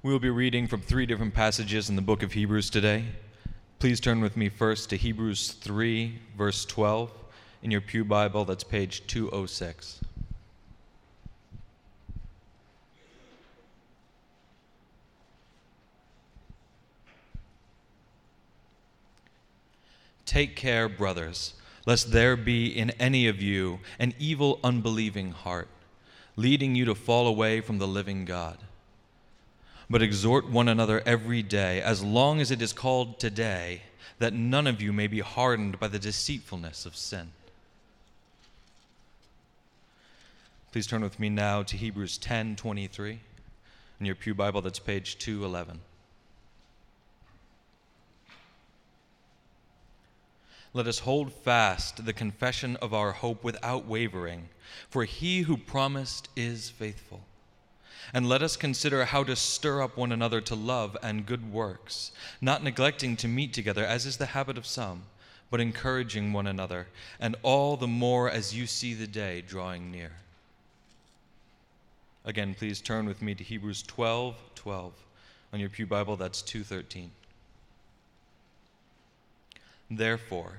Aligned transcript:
We 0.00 0.12
will 0.12 0.20
be 0.20 0.30
reading 0.30 0.68
from 0.68 0.80
three 0.80 1.06
different 1.06 1.34
passages 1.34 1.90
in 1.90 1.96
the 1.96 2.02
book 2.02 2.22
of 2.22 2.30
Hebrews 2.30 2.70
today. 2.70 3.06
Please 3.80 3.98
turn 3.98 4.20
with 4.20 4.36
me 4.36 4.48
first 4.48 4.90
to 4.90 4.96
Hebrews 4.96 5.50
3, 5.54 6.20
verse 6.36 6.64
12. 6.64 7.10
In 7.64 7.72
your 7.72 7.80
Pew 7.80 8.04
Bible, 8.04 8.44
that's 8.44 8.62
page 8.62 9.04
206. 9.08 9.98
Take 20.24 20.54
care, 20.54 20.88
brothers, 20.88 21.54
lest 21.86 22.12
there 22.12 22.36
be 22.36 22.68
in 22.68 22.90
any 23.00 23.26
of 23.26 23.42
you 23.42 23.80
an 23.98 24.14
evil, 24.20 24.60
unbelieving 24.62 25.32
heart, 25.32 25.66
leading 26.36 26.76
you 26.76 26.84
to 26.84 26.94
fall 26.94 27.26
away 27.26 27.60
from 27.60 27.78
the 27.78 27.88
living 27.88 28.24
God. 28.24 28.58
But 29.90 30.02
exhort 30.02 30.48
one 30.48 30.68
another 30.68 31.02
every 31.06 31.42
day, 31.42 31.80
as 31.80 32.02
long 32.02 32.40
as 32.40 32.50
it 32.50 32.60
is 32.60 32.72
called 32.72 33.18
today, 33.18 33.82
that 34.18 34.34
none 34.34 34.66
of 34.66 34.82
you 34.82 34.92
may 34.92 35.06
be 35.06 35.20
hardened 35.20 35.80
by 35.80 35.88
the 35.88 35.98
deceitfulness 35.98 36.84
of 36.84 36.96
sin. 36.96 37.30
Please 40.72 40.86
turn 40.86 41.02
with 41.02 41.18
me 41.18 41.30
now 41.30 41.62
to 41.62 41.76
Hebrews 41.76 42.18
10:23 42.18 43.20
in 43.98 44.06
your 44.06 44.14
Pew 44.14 44.34
Bible 44.34 44.60
that's 44.60 44.78
page 44.78 45.18
211. 45.18 45.80
Let 50.74 50.86
us 50.86 51.00
hold 51.00 51.32
fast 51.32 52.04
the 52.04 52.12
confession 52.12 52.76
of 52.76 52.92
our 52.92 53.12
hope 53.12 53.42
without 53.42 53.86
wavering, 53.86 54.50
for 54.90 55.04
he 55.04 55.42
who 55.42 55.56
promised 55.56 56.28
is 56.36 56.68
faithful. 56.68 57.24
And 58.12 58.28
let 58.28 58.42
us 58.42 58.56
consider 58.56 59.04
how 59.04 59.24
to 59.24 59.36
stir 59.36 59.82
up 59.82 59.96
one 59.96 60.12
another 60.12 60.40
to 60.42 60.54
love 60.54 60.96
and 61.02 61.26
good 61.26 61.52
works, 61.52 62.12
not 62.40 62.62
neglecting 62.62 63.16
to 63.16 63.28
meet 63.28 63.52
together, 63.52 63.84
as 63.84 64.06
is 64.06 64.16
the 64.16 64.26
habit 64.26 64.56
of 64.56 64.66
some, 64.66 65.02
but 65.50 65.60
encouraging 65.60 66.32
one 66.32 66.46
another, 66.46 66.86
and 67.20 67.36
all 67.42 67.76
the 67.76 67.86
more 67.86 68.30
as 68.30 68.54
you 68.54 68.66
see 68.66 68.94
the 68.94 69.06
day 69.06 69.42
drawing 69.42 69.90
near. 69.90 70.12
Again, 72.24 72.54
please 72.54 72.80
turn 72.80 73.06
with 73.06 73.22
me 73.22 73.34
to 73.34 73.44
Hebrews 73.44 73.82
12 73.84 74.36
12. 74.54 74.92
On 75.52 75.60
your 75.60 75.70
Pew 75.70 75.86
Bible, 75.86 76.16
that's 76.16 76.42
213. 76.42 77.10
Therefore, 79.90 80.58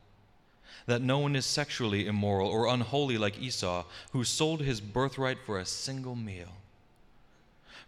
that 0.85 1.01
no 1.01 1.19
one 1.19 1.35
is 1.35 1.45
sexually 1.45 2.07
immoral 2.07 2.49
or 2.49 2.67
unholy 2.67 3.17
like 3.17 3.39
Esau, 3.39 3.85
who 4.11 4.23
sold 4.23 4.61
his 4.61 4.81
birthright 4.81 5.37
for 5.45 5.59
a 5.59 5.65
single 5.65 6.15
meal. 6.15 6.49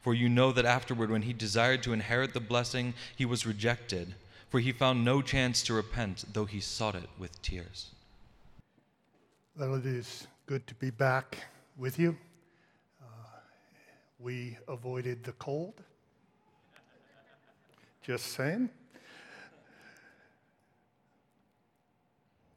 For 0.02 0.14
you 0.14 0.28
know 0.28 0.52
that 0.52 0.66
afterward, 0.66 1.10
when 1.10 1.22
he 1.22 1.34
desired 1.34 1.82
to 1.84 1.94
inherit 1.94 2.34
the 2.34 2.40
blessing, 2.40 2.94
he 3.16 3.26
was 3.26 3.46
rejected, 3.46 4.16
for 4.50 4.60
he 4.60 4.72
found 4.72 5.06
no 5.06 5.22
chance 5.22 5.64
to 5.64 5.74
repent, 5.74 6.26
though 6.34 6.46
he 6.46 6.60
sought 6.60 6.96
it 6.96 7.10
with 7.18 7.42
tears. 7.42 7.92
Well, 9.58 9.76
it 9.76 9.86
is 9.86 10.28
good 10.46 10.68
to 10.68 10.76
be 10.76 10.90
back 10.90 11.38
with 11.78 11.98
you. 11.98 12.18
Uh, 13.02 13.06
we 14.20 14.58
avoided 14.68 15.24
the 15.24 15.32
cold. 15.34 15.76
Just 18.02 18.34
saying. 18.34 18.70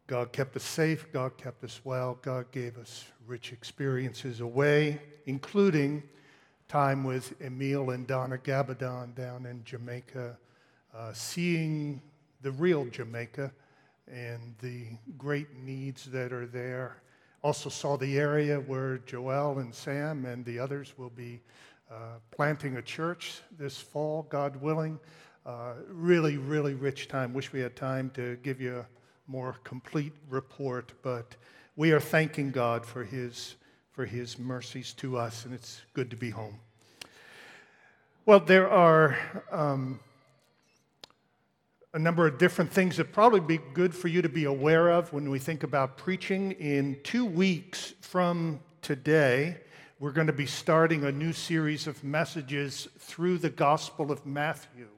God 0.06 0.30
kept 0.30 0.54
us 0.54 0.62
safe. 0.62 1.10
God 1.12 1.36
kept 1.36 1.64
us 1.64 1.80
well. 1.82 2.18
God 2.22 2.52
gave 2.52 2.78
us 2.78 3.06
rich 3.26 3.52
experiences 3.52 4.40
away, 4.40 5.00
including 5.26 6.02
time 6.68 7.02
with 7.02 7.34
Emil 7.40 7.90
and 7.90 8.06
Donna 8.06 8.38
Gabadon 8.38 9.16
down 9.16 9.46
in 9.46 9.64
Jamaica, 9.64 10.38
uh, 10.94 11.12
seeing 11.12 12.00
the 12.42 12.52
real 12.52 12.84
Jamaica 12.86 13.52
and 14.06 14.54
the 14.60 14.86
great 15.18 15.56
needs 15.56 16.04
that 16.06 16.32
are 16.32 16.46
there. 16.46 17.02
Also 17.42 17.68
saw 17.68 17.96
the 17.96 18.16
area 18.16 18.60
where 18.60 18.98
Joel 18.98 19.58
and 19.58 19.74
Sam 19.74 20.24
and 20.24 20.44
the 20.44 20.60
others 20.60 20.94
will 20.96 21.10
be 21.10 21.40
uh, 21.90 22.18
planting 22.30 22.76
a 22.76 22.82
church 22.82 23.40
this 23.58 23.78
fall, 23.78 24.24
God 24.28 24.54
willing. 24.56 25.00
Uh, 25.44 25.74
really, 25.88 26.36
really 26.36 26.74
rich 26.74 27.08
time. 27.08 27.32
Wish 27.32 27.52
we 27.52 27.60
had 27.60 27.74
time 27.74 28.10
to 28.10 28.36
give 28.42 28.60
you 28.60 28.78
a 28.78 28.86
more 29.26 29.56
complete 29.64 30.12
report, 30.28 30.92
but 31.02 31.36
we 31.76 31.92
are 31.92 32.00
thanking 32.00 32.50
God 32.50 32.86
for 32.86 33.04
his, 33.04 33.56
for 33.92 34.04
his 34.04 34.38
mercies 34.38 34.92
to 34.94 35.16
us, 35.16 35.44
and 35.44 35.52
it's 35.52 35.82
good 35.94 36.10
to 36.10 36.16
be 36.16 36.30
home. 36.30 36.58
Well, 38.24 38.40
there 38.40 38.68
are 38.70 39.16
um, 39.50 40.00
a 41.92 41.98
number 41.98 42.26
of 42.26 42.38
different 42.38 42.72
things 42.72 42.96
that 42.96 43.12
probably 43.12 43.40
be 43.40 43.58
good 43.72 43.94
for 43.94 44.08
you 44.08 44.22
to 44.22 44.28
be 44.28 44.44
aware 44.44 44.90
of 44.90 45.12
when 45.12 45.30
we 45.30 45.38
think 45.38 45.62
about 45.62 45.96
preaching. 45.96 46.52
In 46.52 46.98
two 47.02 47.24
weeks 47.24 47.94
from 48.00 48.60
today, 48.82 49.58
we're 49.98 50.12
going 50.12 50.26
to 50.26 50.32
be 50.32 50.46
starting 50.46 51.04
a 51.04 51.12
new 51.12 51.32
series 51.32 51.86
of 51.86 52.04
messages 52.04 52.88
through 52.98 53.38
the 53.38 53.50
Gospel 53.50 54.12
of 54.12 54.26
Matthew. 54.26 54.88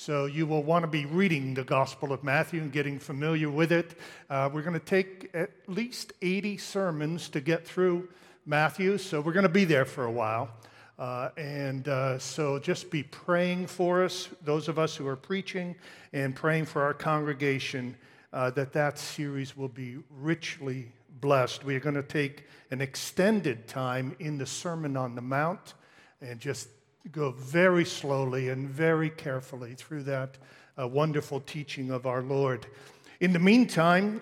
So 0.00 0.26
you 0.26 0.46
will 0.46 0.62
want 0.62 0.84
to 0.84 0.86
be 0.86 1.06
reading 1.06 1.54
the 1.54 1.64
Gospel 1.64 2.12
of 2.12 2.22
Matthew 2.22 2.62
and 2.62 2.70
getting 2.70 3.00
familiar 3.00 3.50
with 3.50 3.72
it. 3.72 3.98
Uh, 4.30 4.48
we're 4.52 4.62
going 4.62 4.78
to 4.78 4.86
take 4.86 5.28
at 5.34 5.50
least 5.66 6.12
80 6.22 6.56
sermons 6.58 7.28
to 7.30 7.40
get 7.40 7.66
through 7.66 8.08
Matthew, 8.46 8.96
so 8.96 9.20
we're 9.20 9.32
going 9.32 9.42
to 9.42 9.48
be 9.48 9.64
there 9.64 9.84
for 9.84 10.04
a 10.04 10.10
while. 10.10 10.50
Uh, 11.00 11.30
and 11.36 11.88
uh, 11.88 12.16
so 12.20 12.60
just 12.60 12.92
be 12.92 13.02
praying 13.02 13.66
for 13.66 14.04
us, 14.04 14.28
those 14.44 14.68
of 14.68 14.78
us 14.78 14.94
who 14.94 15.04
are 15.04 15.16
preaching, 15.16 15.74
and 16.12 16.32
praying 16.32 16.66
for 16.66 16.80
our 16.82 16.94
congregation 16.94 17.96
uh, 18.32 18.50
that 18.50 18.72
that 18.72 19.00
series 19.00 19.56
will 19.56 19.66
be 19.66 19.96
richly 20.20 20.92
blessed. 21.20 21.64
We 21.64 21.74
are 21.74 21.80
going 21.80 21.96
to 21.96 22.04
take 22.04 22.44
an 22.70 22.80
extended 22.80 23.66
time 23.66 24.14
in 24.20 24.38
the 24.38 24.46
Sermon 24.46 24.96
on 24.96 25.16
the 25.16 25.22
Mount 25.22 25.74
and 26.20 26.38
just 26.38 26.68
go 27.12 27.30
very 27.30 27.84
slowly 27.84 28.50
and 28.50 28.68
very 28.68 29.10
carefully 29.10 29.74
through 29.74 30.02
that 30.02 30.36
uh, 30.78 30.86
wonderful 30.86 31.40
teaching 31.40 31.90
of 31.90 32.06
our 32.06 32.22
Lord. 32.22 32.66
In 33.20 33.32
the 33.32 33.38
meantime, 33.38 34.20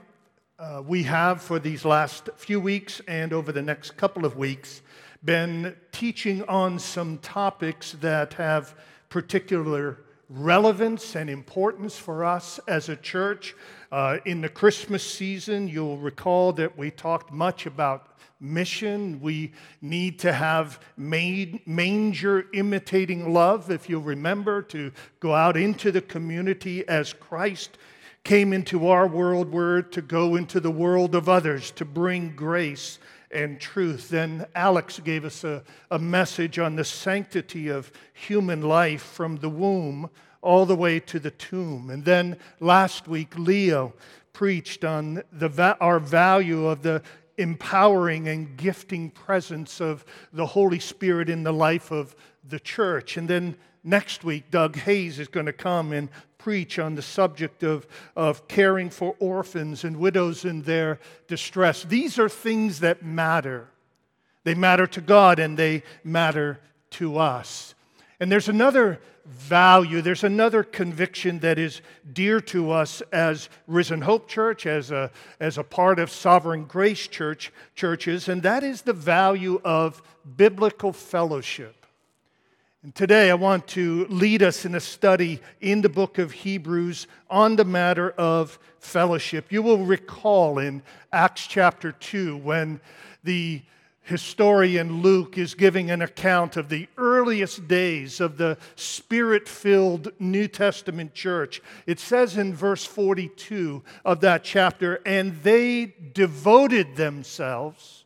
uh, 0.58 0.82
we 0.86 1.02
have 1.02 1.42
for 1.42 1.58
these 1.58 1.84
last 1.84 2.30
few 2.36 2.60
weeks 2.60 3.00
and 3.08 3.32
over 3.32 3.52
the 3.52 3.62
next 3.62 3.96
couple 3.96 4.25
of 4.25 4.36
weeks 4.36 4.82
been 5.25 5.75
teaching 5.92 6.42
on 6.44 6.78
some 6.78 7.19
topics 7.19 7.92
that 8.00 8.32
have 8.34 8.75
particular 9.08 9.98
relevance 10.28 11.16
and 11.16 11.28
importance 11.28 11.98
for 11.98 12.25
us 12.25 12.60
as 12.69 12.88
a 12.88 12.96
church. 12.96 13.54
Uh, 13.92 14.19
in 14.24 14.41
the 14.41 14.48
Christmas 14.48 15.02
season, 15.02 15.69
you'll 15.69 15.98
recall 15.98 16.52
that 16.54 16.76
we 16.76 16.91
talked 16.91 17.32
much 17.32 17.66
about 17.66 18.19
mission. 18.41 19.20
We 19.20 19.52
need 19.80 20.19
to 20.20 20.32
have 20.32 20.80
manger 20.97 22.46
imitating 22.52 23.32
love, 23.32 23.70
if 23.70 23.88
you'll 23.88 24.02
remember, 24.02 24.62
to 24.62 24.92
go 25.20 25.34
out 25.34 25.56
into 25.56 25.93
the 25.93 26.02
community 26.02 26.87
as 26.88 27.12
Christ 27.12 27.78
came 28.26 28.52
into 28.52 28.88
our 28.88 29.06
world, 29.06 29.52
we're 29.52 29.82
to 29.82 30.02
go 30.02 30.34
into 30.34 30.58
the 30.58 30.70
world 30.70 31.14
of 31.14 31.28
others 31.28 31.70
to 31.70 31.84
bring 31.84 32.34
grace 32.34 32.99
and 33.31 33.61
truth. 33.61 34.08
Then 34.08 34.46
Alex 34.56 34.99
gave 34.99 35.25
us 35.25 35.44
a, 35.44 35.62
a 35.93 35.99
message 36.00 36.58
on 36.58 36.75
the 36.75 36.84
sanctity 36.84 37.69
of 37.69 37.93
human 38.12 38.62
life 38.62 39.02
from 39.02 39.37
the 39.37 39.49
womb 39.49 40.11
all 40.46 40.64
the 40.64 40.76
way 40.76 41.00
to 41.00 41.19
the 41.19 41.32
tomb. 41.32 41.90
And 41.90 42.04
then 42.04 42.38
last 42.60 43.08
week, 43.08 43.37
Leo 43.37 43.93
preached 44.32 44.84
on 44.84 45.22
the, 45.32 45.76
our 45.81 45.98
value 45.98 46.66
of 46.66 46.82
the 46.82 47.02
empowering 47.37 48.28
and 48.28 48.56
gifting 48.56 49.10
presence 49.10 49.81
of 49.81 50.04
the 50.32 50.46
Holy 50.46 50.78
Spirit 50.78 51.28
in 51.28 51.43
the 51.43 51.52
life 51.52 51.90
of 51.90 52.14
the 52.48 52.60
church. 52.60 53.16
And 53.16 53.28
then 53.28 53.56
next 53.82 54.22
week, 54.22 54.50
Doug 54.52 54.76
Hayes 54.76 55.19
is 55.19 55.26
going 55.26 55.46
to 55.46 55.52
come 55.52 55.93
and 55.93 56.08
preach 56.38 56.78
on 56.78 56.94
the 56.94 57.02
subject 57.02 57.64
of, 57.64 57.87
of 58.14 58.46
caring 58.46 58.88
for 58.88 59.16
orphans 59.19 59.82
and 59.82 59.96
widows 59.96 60.44
in 60.44 60.62
their 60.62 61.00
distress. 61.26 61.82
These 61.82 62.20
are 62.20 62.28
things 62.28 62.81
that 62.81 63.04
matter. 63.04 63.69
They 64.44 64.54
matter 64.54 64.87
to 64.87 65.00
God 65.00 65.40
and 65.40 65.58
they 65.58 65.82
matter 66.04 66.60
to 66.90 67.19
us. 67.19 67.75
And 68.20 68.31
there's 68.31 68.49
another 68.49 69.00
value, 69.28 70.00
there's 70.00 70.25
another 70.25 70.62
conviction 70.62 71.38
that 71.40 71.58
is 71.58 71.81
dear 72.12 72.40
to 72.40 72.70
us 72.70 73.00
as 73.12 73.49
Risen 73.67 74.00
Hope 74.00 74.28
Church, 74.28 74.67
as 74.67 74.90
a, 74.90 75.11
as 75.40 75.58
a 75.58 75.64
part 75.64 75.99
of 75.99 76.11
Sovereign 76.11 76.64
Grace 76.64 77.06
Church 77.06 77.52
churches, 77.75 78.28
and 78.28 78.43
that 78.43 78.62
is 78.62 78.82
the 78.82 78.93
value 78.93 79.61
of 79.64 80.02
biblical 80.37 80.93
fellowship. 80.93 81.87
And 82.82 82.94
today 82.94 83.31
I 83.31 83.34
want 83.34 83.67
to 83.69 84.06
lead 84.06 84.43
us 84.43 84.64
in 84.64 84.76
a 84.76 84.81
study 84.81 85.40
in 85.61 85.82
the 85.82 85.88
book 85.88 86.19
of 86.19 86.31
Hebrews 86.31 87.08
on 87.28 87.56
the 87.56 87.64
matter 87.64 88.11
of 88.12 88.58
fellowship. 88.78 89.50
You 89.50 89.62
will 89.62 89.84
recall 89.84 90.61
in 90.61 90.82
Acts 91.12 91.49
chapter 91.49 91.90
2 91.90 92.37
when 92.37 92.81
the 93.25 93.62
historian 94.06 95.03
Luke 95.03 95.37
is 95.37 95.55
giving 95.55 95.91
an 95.91 96.00
account 96.00 96.56
of 96.56 96.69
the 96.69 96.88
earliest 96.97 97.67
days 97.67 98.20
of 98.20 98.38
the 98.38 98.56
spirit 98.76 99.49
filled 99.49 100.12
New 100.20 100.47
Testament 100.47 101.12
church. 101.12 101.61
It 101.87 101.99
says 101.99 102.37
in 102.37 102.55
verse 102.55 102.85
42 102.85 103.82
of 104.05 104.20
that 104.20 104.44
chapter, 104.44 105.00
and 105.05 105.43
they 105.43 105.93
devoted 106.12 106.94
themselves. 106.94 108.05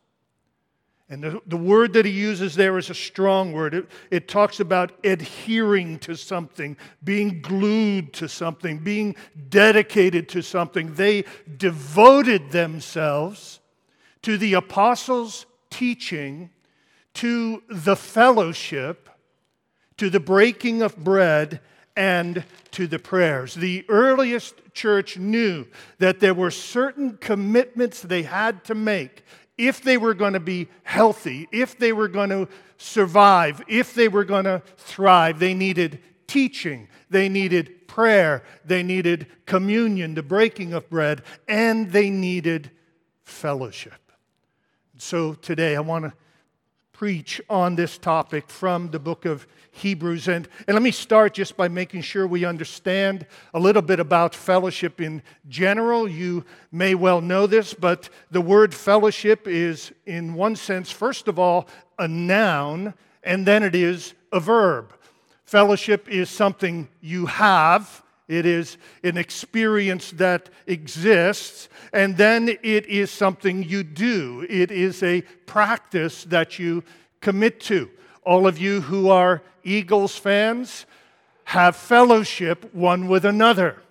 And 1.07 1.23
the, 1.23 1.39
the 1.45 1.57
word 1.57 1.93
that 1.93 2.05
he 2.05 2.11
uses 2.11 2.55
there 2.55 2.79
is 2.79 2.89
a 2.89 2.95
strong 2.95 3.51
word. 3.51 3.75
It, 3.75 3.85
it 4.09 4.27
talks 4.27 4.59
about 4.59 4.93
adhering 5.03 5.99
to 5.99 6.15
something, 6.15 6.77
being 7.03 7.41
glued 7.41 8.11
to 8.13 8.27
something, 8.27 8.79
being 8.79 9.15
dedicated 9.49 10.29
to 10.29 10.41
something. 10.41 10.95
They 10.95 11.25
devoted 11.57 12.49
themselves 12.51 13.59
to 14.23 14.37
the 14.37 14.53
apostles' 14.53 15.45
teaching, 15.71 16.51
to 17.15 17.63
the 17.67 17.95
fellowship, 17.95 19.09
to 19.97 20.09
the 20.09 20.19
breaking 20.19 20.83
of 20.83 20.95
bread, 20.95 21.59
and 21.95 22.43
to 22.71 22.87
the 22.87 22.99
prayers. 22.99 23.55
The 23.55 23.85
earliest 23.89 24.55
church 24.73 25.17
knew 25.17 25.65
that 25.97 26.19
there 26.19 26.33
were 26.33 26.51
certain 26.51 27.17
commitments 27.17 28.01
they 28.01 28.23
had 28.23 28.63
to 28.65 28.75
make 28.75 29.23
if 29.57 29.81
they 29.81 29.97
were 29.97 30.13
going 30.13 30.33
to 30.33 30.39
be 30.39 30.67
healthy, 30.83 31.47
if 31.51 31.77
they 31.77 31.93
were 31.93 32.07
going 32.07 32.29
to 32.29 32.47
survive, 32.77 33.61
if 33.67 33.93
they 33.93 34.07
were 34.07 34.23
going 34.23 34.45
to 34.45 34.61
thrive. 34.77 35.39
They 35.39 35.53
needed 35.53 35.99
teaching, 36.27 36.87
they 37.09 37.27
needed 37.27 37.87
prayer, 37.87 38.43
they 38.65 38.81
needed 38.81 39.27
communion, 39.45 40.15
the 40.15 40.23
breaking 40.23 40.73
of 40.73 40.89
bread, 40.89 41.21
and 41.47 41.91
they 41.91 42.09
needed 42.09 42.71
fellowship. 43.23 44.00
So 45.01 45.33
today 45.33 45.75
I 45.75 45.79
want 45.79 46.05
to 46.05 46.13
preach 46.93 47.41
on 47.49 47.75
this 47.75 47.97
topic 47.97 48.47
from 48.51 48.91
the 48.91 48.99
book 48.99 49.25
of 49.25 49.47
Hebrews. 49.71 50.27
And, 50.27 50.47
and 50.67 50.75
let 50.75 50.83
me 50.83 50.91
start 50.91 51.33
just 51.33 51.57
by 51.57 51.69
making 51.69 52.03
sure 52.03 52.27
we 52.27 52.45
understand 52.45 53.25
a 53.55 53.59
little 53.59 53.81
bit 53.81 53.99
about 53.99 54.35
fellowship 54.35 55.01
in 55.01 55.23
general. 55.49 56.07
You 56.07 56.45
may 56.71 56.93
well 56.93 57.19
know 57.19 57.47
this, 57.47 57.73
but 57.73 58.09
the 58.29 58.41
word 58.41 58.75
fellowship 58.75 59.47
is, 59.47 59.91
in 60.05 60.35
one 60.35 60.55
sense, 60.55 60.91
first 60.91 61.27
of 61.27 61.39
all, 61.39 61.67
a 61.97 62.07
noun, 62.07 62.93
and 63.23 63.47
then 63.47 63.63
it 63.63 63.73
is 63.73 64.13
a 64.31 64.39
verb. 64.39 64.93
Fellowship 65.45 66.07
is 66.09 66.29
something 66.29 66.87
you 67.01 67.25
have, 67.25 68.00
it 68.31 68.45
is 68.45 68.77
an 69.03 69.17
experience 69.17 70.11
that 70.11 70.49
exists, 70.65 71.67
and 71.91 72.15
then 72.15 72.47
it 72.47 72.85
is 72.85 73.11
something 73.11 73.61
you 73.61 73.83
do. 73.83 74.45
It 74.49 74.71
is 74.71 75.03
a 75.03 75.21
practice 75.45 76.23
that 76.23 76.57
you 76.57 76.85
commit 77.19 77.59
to. 77.61 77.89
All 78.23 78.47
of 78.47 78.57
you 78.57 78.79
who 78.79 79.09
are 79.09 79.41
Eagles 79.65 80.15
fans 80.15 80.85
have 81.43 81.75
fellowship 81.75 82.73
one 82.73 83.09
with 83.09 83.25
another. 83.25 83.81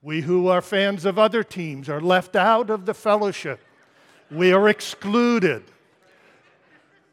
We 0.00 0.22
who 0.22 0.48
are 0.48 0.62
fans 0.62 1.04
of 1.04 1.18
other 1.18 1.44
teams 1.44 1.90
are 1.90 2.00
left 2.00 2.34
out 2.34 2.70
of 2.70 2.86
the 2.86 2.94
fellowship. 2.94 3.60
We 4.30 4.54
are 4.54 4.66
excluded. 4.66 5.64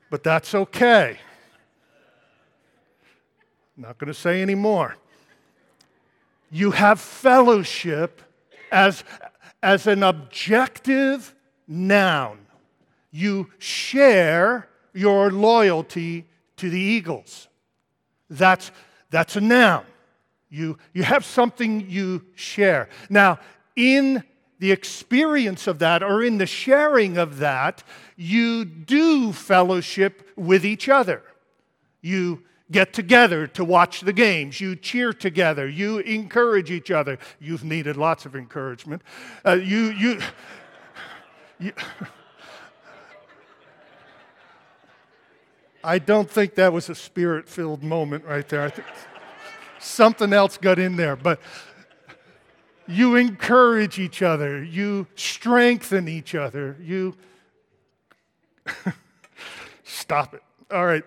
But 0.10 0.24
that's 0.24 0.56
okay. 0.56 1.20
I'm 3.76 3.84
not 3.84 3.98
going 3.98 4.08
to 4.08 4.14
say 4.14 4.42
any 4.42 4.56
more 4.56 4.96
you 6.52 6.72
have 6.72 7.00
fellowship 7.00 8.22
as, 8.72 9.04
as 9.62 9.88
an 9.88 10.04
objective 10.04 11.34
noun. 11.68 12.40
You 13.12 13.50
share 13.58 14.68
your 14.94 15.32
loyalty 15.32 16.28
to 16.58 16.70
the 16.70 16.80
Eagles. 16.80 17.48
That's, 18.30 18.72
that's 19.10 19.36
a 19.36 19.42
noun. 19.42 19.86
You, 20.50 20.78
you 20.94 21.04
have 21.04 21.26
something 21.26 21.90
you 21.90 22.26
share. 22.36 22.90
Now, 23.10 23.40
in 23.76 24.24
the 24.60 24.72
experience 24.72 25.68
of 25.68 25.80
that 25.80 26.04
or 26.04 26.24
in 26.24 26.38
the 26.38 26.46
sharing 26.46 27.18
of 27.18 27.38
that, 27.38 27.84
you 28.16 28.66
do 28.66 29.32
fellowship 29.32 30.28
with 30.36 30.66
each 30.66 30.90
other. 30.90 31.24
You 32.02 32.44
get 32.72 32.94
together 32.94 33.48
to 33.48 33.66
watch 33.66 34.02
the 34.02 34.14
games. 34.14 34.62
You 34.62 34.76
cheer 34.76 35.14
together. 35.14 35.68
You 35.68 36.00
encourage 36.00 36.72
each 36.72 36.92
other. 36.92 37.18
You've 37.40 37.64
needed 37.64 37.98
lots 37.98 38.26
of 38.26 38.36
encouragement. 38.36 39.02
Uh, 39.46 39.54
you, 39.54 39.92
you, 39.92 40.20
you 41.60 41.74
I 45.84 45.98
don't 45.98 46.30
think 46.30 46.56
that 46.56 46.74
was 46.74 46.90
a 46.90 46.96
spirit 46.96 47.48
filled 47.48 47.84
moment 47.84 48.26
right 48.26 48.48
there. 48.48 48.64
I 48.64 48.70
think 48.70 48.88
something 49.80 50.34
else 50.34 50.58
got 50.58 50.78
in 50.78 50.96
there. 50.96 51.16
But 51.16 51.40
you 52.88 53.16
encourage 53.16 53.98
each 53.98 54.22
other, 54.22 54.64
you 54.64 55.08
strengthen 55.16 56.08
each 56.08 56.36
other, 56.36 56.76
you. 56.82 57.16
Stop 59.84 60.36
it. 60.36 60.44
All 60.72 60.86
right 60.86 61.04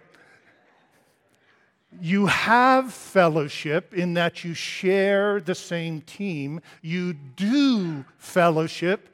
you 2.00 2.26
have 2.26 2.92
fellowship 2.92 3.94
in 3.94 4.14
that 4.14 4.44
you 4.44 4.54
share 4.54 5.40
the 5.40 5.54
same 5.54 6.00
team. 6.00 6.60
You 6.80 7.14
do 7.14 8.04
fellowship 8.18 9.08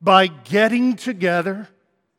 by 0.00 0.26
getting 0.26 0.96
together 0.96 1.68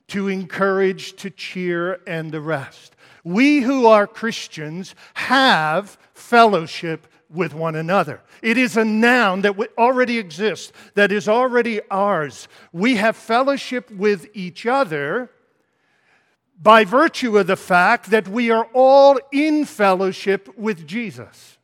to 0.07 0.27
encourage, 0.27 1.15
to 1.17 1.29
cheer, 1.29 1.99
and 2.07 2.31
the 2.31 2.41
rest. 2.41 2.95
We 3.23 3.61
who 3.61 3.85
are 3.85 4.07
Christians 4.07 4.95
have 5.13 5.97
fellowship 6.13 7.07
with 7.29 7.53
one 7.53 7.75
another. 7.75 8.21
It 8.41 8.57
is 8.57 8.75
a 8.75 8.85
noun 8.85 9.41
that 9.41 9.55
already 9.77 10.17
exists, 10.17 10.73
that 10.95 11.11
is 11.11 11.27
already 11.27 11.81
ours. 11.91 12.47
We 12.73 12.95
have 12.95 13.15
fellowship 13.15 13.91
with 13.91 14.27
each 14.33 14.65
other 14.65 15.29
by 16.61 16.83
virtue 16.83 17.37
of 17.37 17.47
the 17.47 17.55
fact 17.55 18.09
that 18.11 18.27
we 18.27 18.51
are 18.51 18.67
all 18.73 19.17
in 19.31 19.65
fellowship 19.65 20.49
with 20.57 20.85
Jesus. 20.85 21.57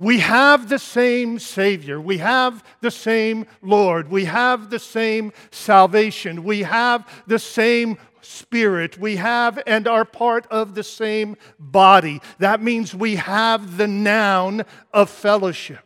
We 0.00 0.18
have 0.18 0.68
the 0.68 0.78
same 0.78 1.38
Savior. 1.38 2.00
We 2.00 2.18
have 2.18 2.64
the 2.80 2.90
same 2.90 3.46
Lord. 3.62 4.10
We 4.10 4.24
have 4.24 4.70
the 4.70 4.80
same 4.80 5.32
salvation. 5.50 6.42
We 6.42 6.62
have 6.62 7.08
the 7.26 7.38
same 7.38 7.98
Spirit. 8.20 8.98
We 8.98 9.16
have 9.16 9.62
and 9.66 9.86
are 9.86 10.04
part 10.04 10.46
of 10.50 10.74
the 10.74 10.82
same 10.82 11.36
body. 11.58 12.20
That 12.38 12.62
means 12.62 12.94
we 12.94 13.16
have 13.16 13.76
the 13.76 13.86
noun 13.86 14.64
of 14.92 15.10
fellowship. 15.10 15.80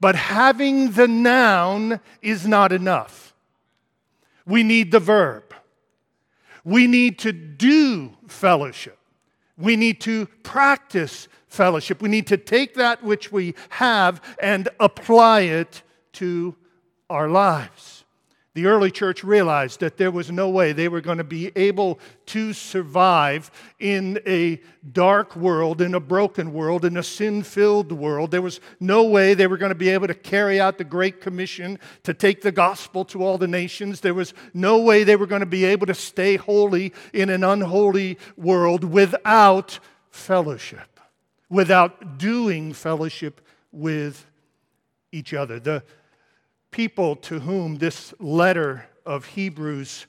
But 0.00 0.16
having 0.16 0.90
the 0.90 1.08
noun 1.08 2.00
is 2.20 2.46
not 2.46 2.72
enough. 2.72 3.34
We 4.44 4.62
need 4.62 4.90
the 4.90 5.00
verb. 5.00 5.43
We 6.64 6.86
need 6.86 7.18
to 7.20 7.32
do 7.32 8.16
fellowship. 8.26 8.98
We 9.56 9.76
need 9.76 10.00
to 10.02 10.26
practice 10.42 11.28
fellowship. 11.46 12.02
We 12.02 12.08
need 12.08 12.26
to 12.28 12.36
take 12.36 12.74
that 12.74 13.02
which 13.02 13.30
we 13.30 13.54
have 13.70 14.20
and 14.40 14.68
apply 14.80 15.42
it 15.42 15.82
to 16.14 16.56
our 17.08 17.28
lives. 17.28 18.03
The 18.54 18.66
early 18.66 18.92
church 18.92 19.24
realized 19.24 19.80
that 19.80 19.96
there 19.96 20.12
was 20.12 20.30
no 20.30 20.48
way 20.48 20.72
they 20.72 20.86
were 20.86 21.00
going 21.00 21.18
to 21.18 21.24
be 21.24 21.50
able 21.56 21.98
to 22.26 22.52
survive 22.52 23.50
in 23.80 24.20
a 24.28 24.60
dark 24.92 25.34
world, 25.34 25.80
in 25.80 25.92
a 25.92 26.00
broken 26.00 26.52
world, 26.52 26.84
in 26.84 26.96
a 26.96 27.02
sin 27.02 27.42
filled 27.42 27.90
world. 27.90 28.30
There 28.30 28.40
was 28.40 28.60
no 28.78 29.02
way 29.02 29.34
they 29.34 29.48
were 29.48 29.56
going 29.56 29.72
to 29.72 29.74
be 29.74 29.88
able 29.88 30.06
to 30.06 30.14
carry 30.14 30.60
out 30.60 30.78
the 30.78 30.84
Great 30.84 31.20
Commission 31.20 31.80
to 32.04 32.14
take 32.14 32.42
the 32.42 32.52
gospel 32.52 33.04
to 33.06 33.24
all 33.24 33.38
the 33.38 33.48
nations. 33.48 34.00
There 34.00 34.14
was 34.14 34.32
no 34.54 34.78
way 34.78 35.02
they 35.02 35.16
were 35.16 35.26
going 35.26 35.40
to 35.40 35.46
be 35.46 35.64
able 35.64 35.88
to 35.88 35.94
stay 35.94 36.36
holy 36.36 36.92
in 37.12 37.30
an 37.30 37.42
unholy 37.42 38.18
world 38.36 38.84
without 38.84 39.80
fellowship, 40.10 41.00
without 41.50 42.18
doing 42.18 42.72
fellowship 42.72 43.40
with 43.72 44.24
each 45.10 45.34
other. 45.34 45.58
The 45.58 45.82
people 46.74 47.14
to 47.14 47.38
whom 47.38 47.76
this 47.76 48.12
letter 48.18 48.84
of 49.06 49.24
Hebrews 49.24 50.06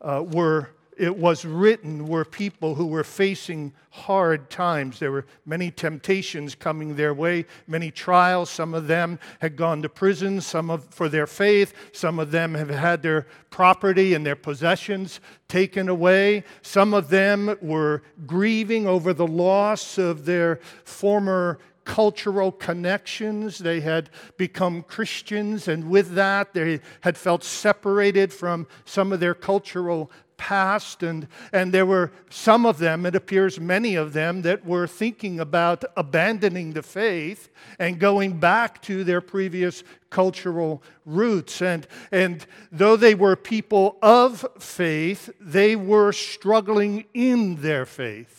uh, 0.00 0.24
were 0.26 0.70
it 0.96 1.16
was 1.16 1.44
written 1.44 2.08
were 2.08 2.24
people 2.24 2.74
who 2.74 2.86
were 2.86 3.04
facing 3.04 3.72
hard 3.90 4.50
times. 4.50 4.98
There 4.98 5.12
were 5.12 5.26
many 5.46 5.70
temptations 5.70 6.56
coming 6.56 6.96
their 6.96 7.14
way, 7.14 7.46
many 7.68 7.92
trials. 7.92 8.50
Some 8.50 8.74
of 8.74 8.88
them 8.88 9.20
had 9.38 9.54
gone 9.54 9.80
to 9.82 9.88
prison, 9.88 10.40
some 10.40 10.70
of, 10.70 10.92
for 10.92 11.08
their 11.08 11.28
faith. 11.28 11.72
Some 11.92 12.18
of 12.18 12.32
them 12.32 12.52
have 12.54 12.70
had 12.70 13.00
their 13.00 13.28
property 13.50 14.14
and 14.14 14.26
their 14.26 14.34
possessions 14.34 15.20
taken 15.46 15.88
away. 15.88 16.42
Some 16.62 16.94
of 16.94 17.10
them 17.10 17.56
were 17.62 18.02
grieving 18.26 18.88
over 18.88 19.14
the 19.14 19.28
loss 19.28 19.98
of 19.98 20.24
their 20.24 20.56
former 20.82 21.60
cultural 21.88 22.52
connections. 22.52 23.58
They 23.58 23.80
had 23.80 24.10
become 24.36 24.82
Christians, 24.82 25.66
and 25.68 25.90
with 25.90 26.14
that, 26.14 26.52
they 26.52 26.80
had 27.00 27.16
felt 27.16 27.42
separated 27.42 28.32
from 28.32 28.66
some 28.84 29.10
of 29.10 29.20
their 29.20 29.34
cultural 29.34 30.10
past. 30.36 31.02
And, 31.02 31.26
and 31.50 31.72
there 31.72 31.86
were 31.86 32.12
some 32.30 32.66
of 32.66 32.78
them, 32.78 33.06
it 33.06 33.16
appears 33.16 33.58
many 33.58 33.96
of 33.96 34.12
them, 34.12 34.42
that 34.42 34.66
were 34.66 34.86
thinking 34.86 35.40
about 35.40 35.82
abandoning 35.96 36.74
the 36.74 36.82
faith 36.82 37.48
and 37.78 37.98
going 37.98 38.38
back 38.38 38.82
to 38.82 39.02
their 39.02 39.22
previous 39.22 39.82
cultural 40.10 40.82
roots. 41.06 41.62
And, 41.62 41.86
and 42.12 42.46
though 42.70 42.96
they 42.96 43.14
were 43.14 43.34
people 43.34 43.96
of 44.02 44.46
faith, 44.58 45.30
they 45.40 45.74
were 45.74 46.12
struggling 46.12 47.06
in 47.14 47.62
their 47.62 47.86
faith. 47.86 48.37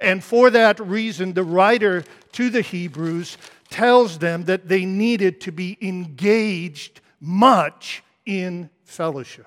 And 0.00 0.22
for 0.22 0.50
that 0.50 0.78
reason, 0.78 1.32
the 1.32 1.44
writer 1.44 2.04
to 2.32 2.50
the 2.50 2.60
Hebrews 2.60 3.38
tells 3.70 4.18
them 4.18 4.44
that 4.44 4.68
they 4.68 4.84
needed 4.84 5.40
to 5.42 5.52
be 5.52 5.78
engaged 5.80 7.00
much 7.20 8.02
in 8.24 8.70
fellowship. 8.84 9.46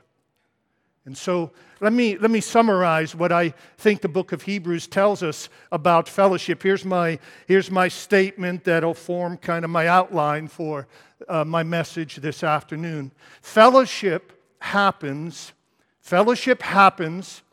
And 1.05 1.17
so 1.17 1.51
let 1.79 1.93
me, 1.93 2.17
let 2.17 2.29
me 2.29 2.41
summarize 2.41 3.15
what 3.15 3.31
I 3.31 3.53
think 3.77 4.01
the 4.01 4.09
book 4.09 4.31
of 4.31 4.41
Hebrews 4.41 4.87
tells 4.87 5.23
us 5.23 5.49
about 5.71 6.09
fellowship. 6.09 6.61
Here's 6.61 6.83
my, 6.83 7.19
here's 7.47 7.71
my 7.71 7.87
statement 7.87 8.65
that'll 8.65 8.93
form 8.93 9.37
kind 9.37 9.63
of 9.63 9.71
my 9.71 9.87
outline 9.87 10.47
for 10.47 10.87
uh, 11.27 11.45
my 11.45 11.63
message 11.63 12.17
this 12.17 12.43
afternoon. 12.43 13.11
Fellowship 13.41 14.33
happens, 14.59 15.53
fellowship 16.01 16.61
happens 16.61 17.43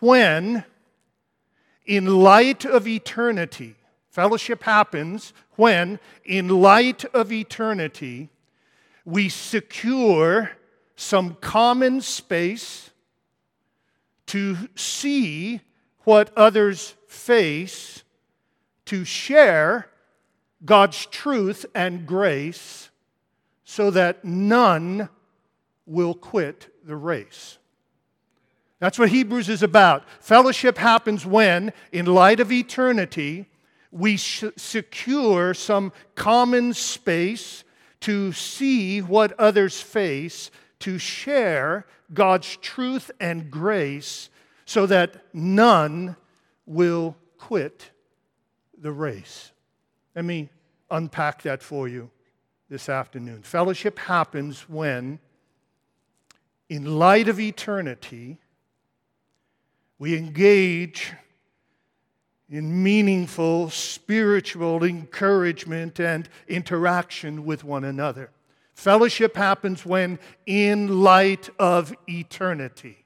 when 0.00 0.64
in 1.86 2.06
light 2.06 2.64
of 2.64 2.86
eternity, 2.86 3.76
fellowship 4.10 4.64
happens 4.64 5.32
when, 5.54 5.98
in 6.24 6.48
light 6.48 7.04
of 7.06 7.32
eternity, 7.32 8.28
we 9.04 9.28
secure 9.28 10.50
some 10.96 11.36
common 11.40 12.00
space 12.00 12.90
to 14.26 14.56
see 14.74 15.60
what 16.00 16.36
others 16.36 16.94
face, 17.06 18.02
to 18.86 19.04
share 19.04 19.88
God's 20.64 21.06
truth 21.06 21.64
and 21.74 22.06
grace, 22.06 22.90
so 23.64 23.90
that 23.90 24.24
none 24.24 25.08
will 25.86 26.14
quit 26.14 26.72
the 26.84 26.96
race. 26.96 27.58
That's 28.78 28.98
what 28.98 29.08
Hebrews 29.08 29.48
is 29.48 29.62
about. 29.62 30.04
Fellowship 30.20 30.76
happens 30.76 31.24
when, 31.24 31.72
in 31.92 32.06
light 32.06 32.40
of 32.40 32.52
eternity, 32.52 33.46
we 33.90 34.16
secure 34.18 35.54
some 35.54 35.92
common 36.14 36.74
space 36.74 37.64
to 38.00 38.32
see 38.32 39.00
what 39.00 39.32
others 39.40 39.80
face, 39.80 40.50
to 40.80 40.98
share 40.98 41.86
God's 42.12 42.56
truth 42.58 43.10
and 43.18 43.50
grace, 43.50 44.28
so 44.66 44.84
that 44.86 45.24
none 45.32 46.16
will 46.66 47.16
quit 47.38 47.90
the 48.76 48.92
race. 48.92 49.52
Let 50.14 50.26
me 50.26 50.50
unpack 50.90 51.42
that 51.42 51.62
for 51.62 51.88
you 51.88 52.10
this 52.68 52.88
afternoon. 52.88 53.42
Fellowship 53.42 53.98
happens 53.98 54.68
when, 54.68 55.18
in 56.68 56.98
light 56.98 57.28
of 57.28 57.40
eternity, 57.40 58.38
we 59.98 60.16
engage 60.16 61.12
in 62.48 62.82
meaningful 62.82 63.70
spiritual 63.70 64.84
encouragement 64.84 65.98
and 65.98 66.28
interaction 66.48 67.44
with 67.44 67.64
one 67.64 67.84
another. 67.84 68.30
Fellowship 68.74 69.34
happens 69.36 69.84
when 69.84 70.18
in 70.44 71.02
light 71.02 71.48
of 71.58 71.94
eternity. 72.08 73.04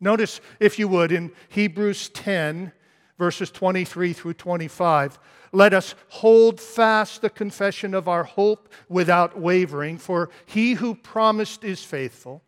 Notice, 0.00 0.40
if 0.58 0.78
you 0.78 0.88
would, 0.88 1.12
in 1.12 1.30
Hebrews 1.48 2.08
10, 2.08 2.72
verses 3.16 3.50
23 3.52 4.12
through 4.12 4.34
25, 4.34 5.18
let 5.52 5.72
us 5.72 5.94
hold 6.08 6.60
fast 6.60 7.22
the 7.22 7.30
confession 7.30 7.94
of 7.94 8.08
our 8.08 8.24
hope 8.24 8.72
without 8.88 9.38
wavering, 9.38 9.98
for 9.98 10.30
he 10.46 10.72
who 10.74 10.96
promised 10.96 11.62
is 11.62 11.84
faithful. 11.84 12.42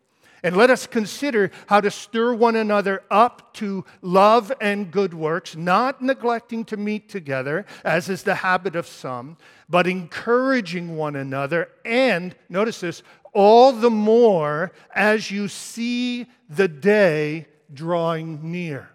And 0.45 0.59
let 0.59 0.69
us 0.69 0.87
consider 0.87 1.51
how 1.69 1.81
to 1.81 1.91
stir 1.91 2.35
one 2.35 2.55
another 2.55 3.03
up 3.11 3.55
to 3.55 3.87
love 4.03 4.53
and 4.61 4.91
good 4.91 5.15
works, 5.15 5.57
not 5.57 6.03
neglecting 6.03 6.67
to 6.67 6.77
meet 6.77 7.09
together, 7.09 7.65
as 7.83 8.11
is 8.11 8.25
the 8.25 8.35
habit 8.35 8.77
of 8.77 8.87
some, 8.87 9.39
but 9.71 9.87
encouraging 9.87 10.97
one 10.97 11.17
another. 11.17 11.71
And, 11.87 12.37
notice 12.51 12.81
this, 12.81 13.03
all 13.33 13.73
the 13.73 13.89
more 13.91 14.73
as 14.95 15.31
you 15.31 15.49
see 15.49 16.27
the 16.51 16.69
day 16.69 17.47
drawing 17.73 18.53
near. 18.53 18.91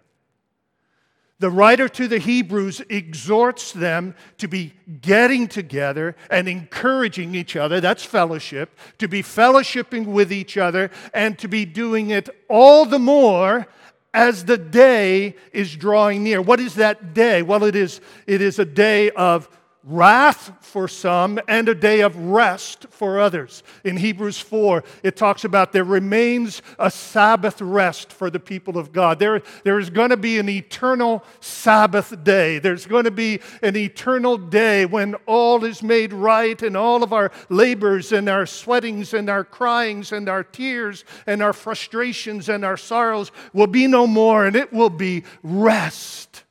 The 1.40 1.50
writer 1.50 1.88
to 1.88 2.08
the 2.10 2.20
Hebrews 2.20 2.82
exhorts 2.90 3.72
them 3.72 4.14
to 4.40 4.48
be 4.50 4.74
getting 5.02 5.48
together 5.48 6.18
and 6.30 6.50
encouraging 6.50 7.34
each 7.34 7.56
other. 7.56 7.80
That's 7.80 8.04
fellowship. 8.04 8.78
To 8.98 9.08
be 9.08 9.24
fellowshipping 9.24 10.06
with 10.06 10.34
each 10.34 10.58
other 10.58 10.92
and 11.14 11.40
to 11.40 11.48
be 11.48 11.64
doing 11.64 12.10
it 12.10 12.30
all 12.50 12.86
the 12.86 13.00
more 13.00 13.68
as 14.14 14.46
the 14.46 14.58
day 14.58 15.36
is 15.54 15.76
drawing 15.76 16.24
near. 16.24 16.42
What 16.42 16.60
is 16.60 16.76
that 16.76 17.14
day? 17.14 17.42
Well, 17.42 17.64
it 17.64 17.76
is, 17.76 18.02
it 18.28 18.42
is 18.42 18.60
a 18.60 18.66
day 18.66 19.12
of 19.12 19.48
wrath 19.84 20.52
for 20.60 20.88
some 20.88 21.40
and 21.48 21.70
a 21.70 21.76
day 21.76 22.02
of 22.02 22.16
rest 22.18 22.86
for 22.90 23.20
others. 23.20 23.64
In 23.86 23.96
Hebrews 23.96 24.40
4, 24.40 24.84
it 25.04 25.16
talks 25.16 25.46
about 25.46 25.72
there 25.72 25.86
remains 25.86 26.62
a 26.78 26.92
Sabbath 26.92 27.62
rest 27.62 28.12
for 28.12 28.30
the 28.30 28.40
people 28.40 28.78
of 28.78 28.92
God. 28.92 29.20
There, 29.20 29.42
there 29.64 29.80
is 29.80 29.90
going 29.90 30.10
to 30.10 30.18
be 30.18 30.38
an 30.38 30.50
eternal 30.50 31.24
Sabbath 31.40 32.24
day. 32.24 32.60
There's 32.60 32.86
going 32.86 33.06
to 33.06 33.12
be 33.12 33.40
an 33.64 33.78
eternal 33.78 34.38
day 34.38 34.86
when 34.86 35.16
all 35.26 35.64
is 35.64 35.82
made 35.82 36.12
right 36.12 36.62
and 36.62 36.76
all 36.76 37.02
of 37.02 37.14
our 37.14 37.32
labors 37.48 38.12
and 38.12 38.28
our 38.28 38.46
sweatings 38.46 39.14
and 39.14 39.30
our 39.30 39.46
cryings 39.46 40.12
and 40.12 40.28
our 40.28 40.44
tears 40.44 41.06
and 41.26 41.42
our 41.42 41.54
frustrations 41.54 42.50
and 42.50 42.66
our 42.66 42.78
sorrows 42.78 43.32
will 43.54 43.68
be 43.68 43.88
no 43.88 44.06
more 44.06 44.46
and 44.46 44.58
it 44.58 44.74
will 44.74 44.90
be 44.90 45.24
rest. 45.42 46.44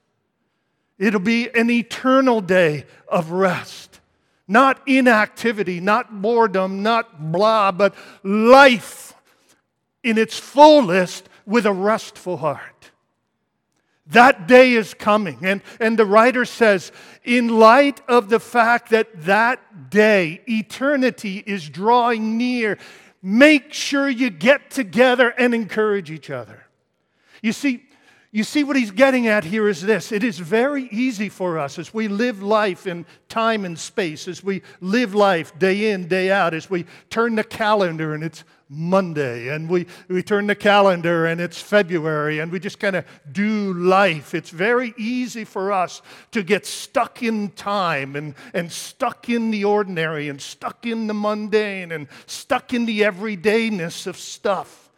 It'll 0.99 1.21
be 1.21 1.49
an 1.55 1.71
eternal 1.71 2.41
day 2.41 2.85
of 3.09 3.31
rest. 3.31 4.01
Not 4.49 4.81
inactivity, 4.87 5.79
not 5.79 6.23
boredom, 6.23 6.83
not 6.83 7.33
blah, 7.33 7.71
but 7.71 7.95
life 8.23 9.15
in 10.03 10.19
its 10.19 10.39
fullest 10.39 11.29
with 11.47 11.67
a 11.67 11.73
restful 11.73 12.39
heart. 12.39 12.91
That 14.09 14.49
day 14.49 14.73
is 14.73 14.95
coming. 14.95 15.39
And, 15.43 15.61
and 15.81 15.99
the 15.99 16.07
writer 16.07 16.47
says, 16.47 16.93
in 17.25 17.49
light 17.49 18.01
of 18.09 18.31
the 18.31 18.41
fact 18.41 18.91
that 18.91 19.25
that 19.25 19.91
day, 19.91 20.41
eternity, 20.47 21.43
is 21.47 21.69
drawing 21.69 22.39
near, 22.39 22.79
make 23.23 23.75
sure 23.75 24.09
you 24.09 24.31
get 24.31 24.71
together 24.71 25.29
and 25.29 25.55
encourage 25.55 26.11
each 26.11 26.31
other. 26.31 26.65
You 27.43 27.53
see, 27.53 27.85
you 28.39 28.45
see, 28.45 28.63
what 28.63 28.77
he's 28.77 28.93
getting 28.93 29.27
at 29.27 29.43
here 29.43 29.69
is 29.69 29.83
this 29.83 30.13
it 30.13 30.23
is 30.23 30.39
very 30.39 30.85
easy 30.93 31.29
for 31.29 31.59
us 31.59 31.77
as 31.77 31.93
we 31.93 32.07
live 32.07 32.41
life 32.41 32.87
in 32.87 33.05
time 33.29 33.65
and 33.65 33.77
space, 33.77 34.29
as 34.29 34.45
we 34.45 34.63
live 34.81 35.13
life 35.13 35.59
day 35.59 35.91
in, 35.91 36.07
day 36.07 36.31
out, 36.31 36.55
as 36.55 36.71
we 36.71 36.87
turn 37.11 37.35
the 37.35 37.43
calendar 37.43 38.15
and 38.15 38.23
it's 38.23 38.45
Monday, 38.69 39.49
and 39.49 39.69
we, 39.69 39.87
we 40.07 40.23
turn 40.23 40.47
the 40.47 40.55
calendar 40.55 41.27
and 41.27 41.41
it's 41.41 41.61
February, 41.61 42.39
and 42.39 42.53
we 42.53 42.61
just 42.61 42.79
kind 42.79 42.95
of 42.95 43.05
do 43.33 43.73
life. 43.73 44.35
It's 44.35 44.51
very 44.51 44.95
easy 44.97 45.45
for 45.45 45.73
us 45.73 46.01
to 46.31 46.45
get 46.45 46.65
stuck 46.65 47.25
in 47.25 47.49
time 47.51 48.15
and, 48.15 48.37
and 48.55 48.71
stuck 48.71 49.29
in 49.29 49.51
the 49.51 49.65
ordinary 49.65 50.29
and 50.29 50.41
stuck 50.41 50.87
in 50.87 51.09
the 51.09 51.15
mundane 51.15 51.91
and 51.91 52.07
stuck 52.27 52.73
in 52.73 52.87
the 52.87 53.01
everydayness 53.01 54.07
of 54.07 54.17
stuff. 54.17 54.91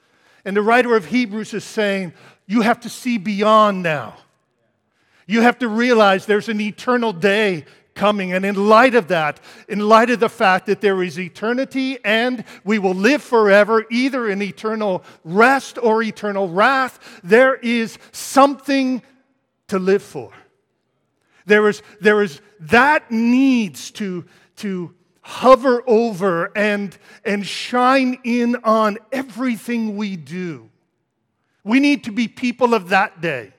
And 0.44 0.56
the 0.56 0.62
writer 0.62 0.96
of 0.96 1.06
Hebrews 1.06 1.54
is 1.54 1.64
saying, 1.64 2.12
you 2.50 2.62
have 2.62 2.80
to 2.80 2.88
see 2.88 3.16
beyond 3.16 3.84
now. 3.84 4.16
You 5.24 5.42
have 5.42 5.60
to 5.60 5.68
realize 5.68 6.26
there's 6.26 6.48
an 6.48 6.60
eternal 6.60 7.12
day 7.12 7.64
coming. 7.94 8.32
And 8.32 8.44
in 8.44 8.56
light 8.68 8.96
of 8.96 9.06
that, 9.06 9.38
in 9.68 9.78
light 9.78 10.10
of 10.10 10.18
the 10.18 10.28
fact 10.28 10.66
that 10.66 10.80
there 10.80 11.00
is 11.00 11.16
eternity 11.16 11.98
and 12.04 12.42
we 12.64 12.80
will 12.80 12.94
live 12.94 13.22
forever, 13.22 13.86
either 13.88 14.28
in 14.28 14.42
eternal 14.42 15.04
rest 15.22 15.78
or 15.80 16.02
eternal 16.02 16.48
wrath, 16.48 17.20
there 17.22 17.54
is 17.54 17.98
something 18.10 19.00
to 19.68 19.78
live 19.78 20.02
for. 20.02 20.32
There 21.46 21.68
is, 21.68 21.82
there 22.00 22.20
is 22.20 22.40
that 22.58 23.12
needs 23.12 23.92
to, 23.92 24.24
to 24.56 24.92
hover 25.20 25.84
over 25.86 26.50
and, 26.56 26.98
and 27.24 27.46
shine 27.46 28.18
in 28.24 28.56
on 28.64 28.98
everything 29.12 29.96
we 29.96 30.16
do. 30.16 30.68
We 31.64 31.80
need 31.80 32.04
to 32.04 32.12
be 32.12 32.28
people 32.28 32.74
of 32.74 32.88
that 32.88 33.20
day. 33.20 33.52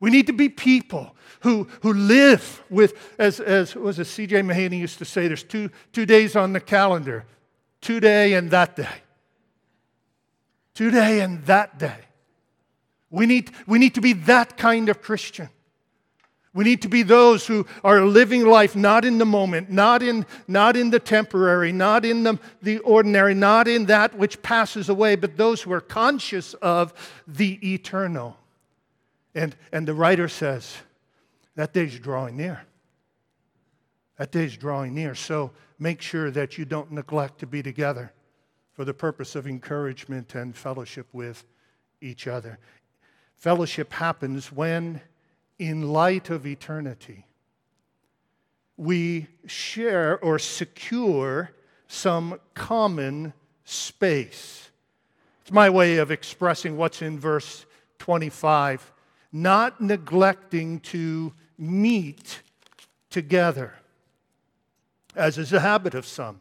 We 0.00 0.10
need 0.10 0.26
to 0.26 0.32
be 0.32 0.48
people 0.48 1.14
who, 1.40 1.68
who 1.82 1.92
live 1.92 2.62
with, 2.70 2.94
as, 3.18 3.38
as 3.40 3.74
was 3.74 3.98
it 3.98 4.06
C.J. 4.06 4.42
Mahaney 4.42 4.78
used 4.78 4.98
to 4.98 5.04
say, 5.04 5.28
there's 5.28 5.44
two, 5.44 5.70
two 5.92 6.06
days 6.06 6.34
on 6.34 6.52
the 6.52 6.60
calendar 6.60 7.24
today 7.80 8.34
and 8.34 8.50
that 8.50 8.76
day. 8.76 8.88
Today 10.74 11.20
and 11.20 11.44
that 11.44 11.78
day. 11.78 11.98
We 13.10 13.26
need, 13.26 13.50
we 13.66 13.78
need 13.78 13.94
to 13.94 14.00
be 14.00 14.14
that 14.14 14.56
kind 14.56 14.88
of 14.88 15.02
Christian. 15.02 15.50
We 16.54 16.64
need 16.64 16.82
to 16.82 16.88
be 16.88 17.02
those 17.02 17.46
who 17.46 17.66
are 17.82 18.02
living 18.02 18.44
life 18.44 18.76
not 18.76 19.06
in 19.06 19.16
the 19.16 19.24
moment, 19.24 19.70
not 19.70 20.02
in, 20.02 20.26
not 20.46 20.76
in 20.76 20.90
the 20.90 21.00
temporary, 21.00 21.72
not 21.72 22.04
in 22.04 22.24
the, 22.24 22.38
the 22.60 22.78
ordinary, 22.80 23.32
not 23.34 23.68
in 23.68 23.86
that 23.86 24.14
which 24.18 24.42
passes 24.42 24.90
away, 24.90 25.16
but 25.16 25.38
those 25.38 25.62
who 25.62 25.72
are 25.72 25.80
conscious 25.80 26.52
of 26.54 26.92
the 27.26 27.58
eternal. 27.72 28.36
And, 29.34 29.56
and 29.72 29.88
the 29.88 29.94
writer 29.94 30.28
says, 30.28 30.76
that 31.54 31.72
day 31.72 31.84
is 31.84 31.98
drawing 31.98 32.36
near. 32.36 32.62
That 34.18 34.30
day 34.30 34.44
is 34.44 34.56
drawing 34.56 34.94
near. 34.94 35.14
So 35.14 35.52
make 35.78 36.02
sure 36.02 36.30
that 36.30 36.58
you 36.58 36.66
don't 36.66 36.92
neglect 36.92 37.38
to 37.40 37.46
be 37.46 37.62
together 37.62 38.12
for 38.72 38.84
the 38.84 38.94
purpose 38.94 39.34
of 39.34 39.46
encouragement 39.46 40.34
and 40.34 40.54
fellowship 40.54 41.06
with 41.12 41.44
each 42.02 42.26
other. 42.26 42.58
Fellowship 43.36 43.92
happens 43.92 44.52
when 44.52 45.00
in 45.68 45.92
light 45.92 46.28
of 46.28 46.46
eternity, 46.46 47.24
we 48.76 49.28
share 49.46 50.18
or 50.18 50.38
secure 50.38 51.50
some 51.86 52.40
common 52.54 53.32
space. 53.64 54.70
It's 55.42 55.52
my 55.52 55.70
way 55.70 55.98
of 55.98 56.10
expressing 56.10 56.76
what's 56.76 57.02
in 57.02 57.18
verse 57.18 57.64
25 57.98 58.92
not 59.32 59.80
neglecting 59.80 60.78
to 60.80 61.32
meet 61.56 62.42
together, 63.08 63.72
as 65.16 65.38
is 65.38 65.52
a 65.52 65.60
habit 65.60 65.94
of 65.94 66.04
some, 66.04 66.40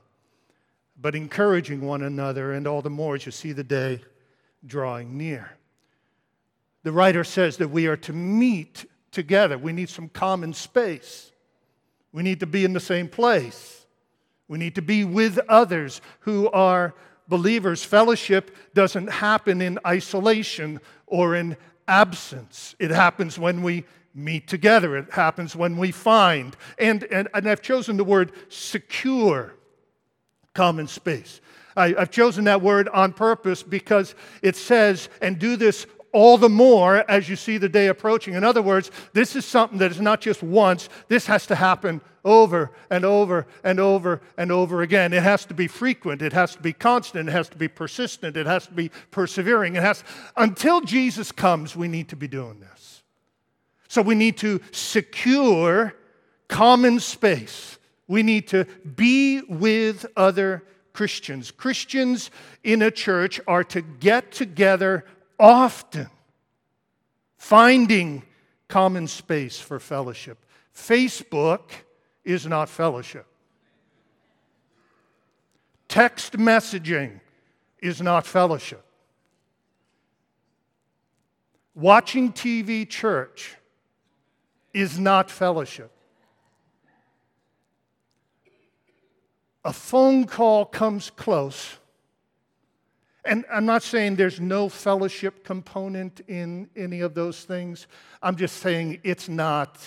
but 1.00 1.16
encouraging 1.16 1.82
one 1.82 2.02
another, 2.02 2.52
and 2.52 2.68
all 2.68 2.82
the 2.82 2.90
more 2.90 3.16
as 3.16 3.26
you 3.26 3.32
see 3.32 3.54
the 3.54 3.64
day 3.64 4.02
drawing 4.66 5.18
near. 5.18 5.52
The 6.84 6.92
writer 6.92 7.24
says 7.24 7.58
that 7.58 7.70
we 7.70 7.88
are 7.88 7.98
to 7.98 8.14
meet 8.14 8.86
together. 9.12 9.58
We 9.58 9.74
need 9.74 9.90
some 9.90 10.10
common 10.10 10.54
space. 10.54 11.32
We 12.12 12.24
need 12.24 12.40
to 12.40 12.48
be 12.48 12.66
in 12.66 12.74
the 12.74 12.80
same 12.80 13.08
place. 13.08 13.86
We 14.48 14.58
need 14.58 14.76
to 14.76 14.82
be 14.82 15.06
with 15.06 15.40
others 15.48 16.02
who 16.22 16.50
are 16.52 16.94
believers. 17.28 17.84
Fellowship 17.84 18.56
doesn't 18.74 19.08
happen 19.08 19.62
in 19.62 19.80
isolation 19.86 20.82
or 21.08 21.36
in 21.36 21.58
absence, 21.88 22.76
it 22.80 22.90
happens 22.90 23.38
when 23.38 23.62
we 23.64 23.84
meet 24.14 24.48
together, 24.48 24.98
it 24.98 25.12
happens 25.12 25.56
when 25.56 25.78
we 25.78 25.92
find. 25.92 26.56
And, 26.78 27.04
and, 27.06 27.28
and 27.34 27.50
I've 27.50 27.62
chosen 27.62 27.98
the 27.98 28.04
word 28.04 28.32
secure 28.50 29.54
common 30.54 30.88
space. 30.88 31.42
I, 31.76 31.96
I've 31.98 32.12
chosen 32.12 32.46
that 32.46 32.62
word 32.62 32.90
on 32.90 33.14
purpose 33.14 33.64
because 33.64 34.16
it 34.42 34.56
says, 34.56 35.10
and 35.22 35.40
do 35.40 35.56
this 35.56 35.86
all 36.14 36.38
the 36.38 36.50
more 36.50 37.10
as 37.10 37.30
you 37.30 37.36
see 37.36 37.58
the 37.58 37.70
day 37.70 37.88
approaching. 37.88 38.34
In 38.34 38.44
other 38.44 38.62
words, 38.62 38.92
this 39.14 39.36
is 39.36 39.46
something 39.46 39.78
that 39.80 39.92
is 39.92 40.02
not 40.02 40.22
just 40.22 40.44
once, 40.44 40.90
this 41.08 41.26
has 41.28 41.46
to 41.48 41.56
happen 41.56 42.02
over 42.24 42.72
and 42.90 43.04
over 43.04 43.48
and 43.64 43.80
over 43.80 44.22
and 44.38 44.52
over 44.52 44.82
again. 44.82 45.14
It 45.14 45.24
has 45.24 45.46
to 45.46 45.54
be 45.54 45.68
frequent, 45.68 46.22
it 46.22 46.34
has 46.34 46.56
to 46.56 46.62
be 46.62 46.74
constant, 46.74 47.30
it 47.30 47.32
has 47.32 47.50
to 47.50 47.58
be 47.58 47.68
persistent, 47.68 48.38
it 48.38 48.46
has 48.46 48.68
to 48.68 48.74
be 48.74 48.92
persevering. 49.12 49.76
It 49.76 49.84
has 49.84 50.04
until 50.38 50.82
Jesus 50.82 51.32
comes, 51.32 51.76
we 51.76 51.88
need 51.88 52.10
to 52.10 52.16
be 52.16 52.28
doing 52.28 52.60
this. 52.60 53.04
So 53.88 54.02
we 54.02 54.16
need 54.16 54.38
to 54.38 54.62
secure 54.72 55.96
common 56.48 57.00
space. 57.00 57.78
We 58.08 58.24
need 58.24 58.48
to 58.50 58.66
be 58.96 59.42
with 59.42 60.06
other 60.16 60.64
Christians. 60.94 61.52
Christians 61.52 62.30
in 62.64 62.82
a 62.82 62.92
church 62.92 63.40
are 63.48 63.64
to 63.66 63.82
get 63.82 64.32
together 64.32 65.06
often 65.42 66.08
finding 67.36 68.22
common 68.68 69.08
space 69.08 69.60
for 69.60 69.80
fellowship. 69.80 70.38
Facebook 70.74 71.72
is 72.24 72.46
not 72.46 72.70
fellowship. 72.70 73.26
Text 75.88 76.34
messaging 76.34 77.20
is 77.80 78.02
not 78.02 78.26
fellowship. 78.26 78.86
Watching 81.74 82.32
TV 82.32 82.88
church 82.88 83.58
is 84.74 85.00
not 85.00 85.32
fellowship. 85.32 85.92
A 89.66 89.74
phone 89.74 90.26
call 90.26 90.66
comes 90.66 91.10
close 91.10 91.78
and 93.24 93.46
I'm 93.52 93.66
not 93.66 93.84
saying 93.84 94.16
there's 94.16 94.40
no 94.40 94.68
fellowship 94.68 95.44
component 95.44 96.22
in 96.28 96.70
any 96.76 97.02
of 97.02 97.14
those 97.14 97.44
things. 97.44 97.88
I'm 98.22 98.36
just 98.36 98.58
saying 98.58 99.00
it's 99.04 99.30
not, 99.30 99.78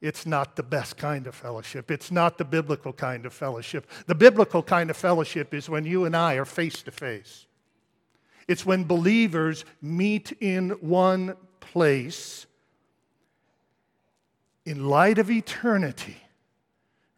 it's 0.00 0.26
not 0.26 0.54
the 0.54 0.62
best 0.62 0.96
kind 0.96 1.26
of 1.26 1.34
fellowship. 1.34 1.90
It's 1.90 2.10
not 2.12 2.38
the 2.38 2.44
biblical 2.44 2.92
kind 2.92 3.26
of 3.26 3.32
fellowship. 3.32 3.88
The 4.06 4.14
biblical 4.14 4.62
kind 4.62 4.90
of 4.90 4.96
fellowship 4.96 5.54
is 5.54 5.68
when 5.68 5.84
you 5.84 6.04
and 6.04 6.16
I 6.16 6.34
are 6.34 6.44
face 6.44 6.82
to 6.82 6.92
face. 6.92 7.46
It's 8.46 8.64
when 8.64 8.84
believers 8.84 9.64
meet 9.82 10.30
in 10.40 10.70
one 10.70 11.34
place 11.58 12.46
in 14.64 14.86
light 14.86 15.18
of 15.18 15.30
eternity, 15.30 16.16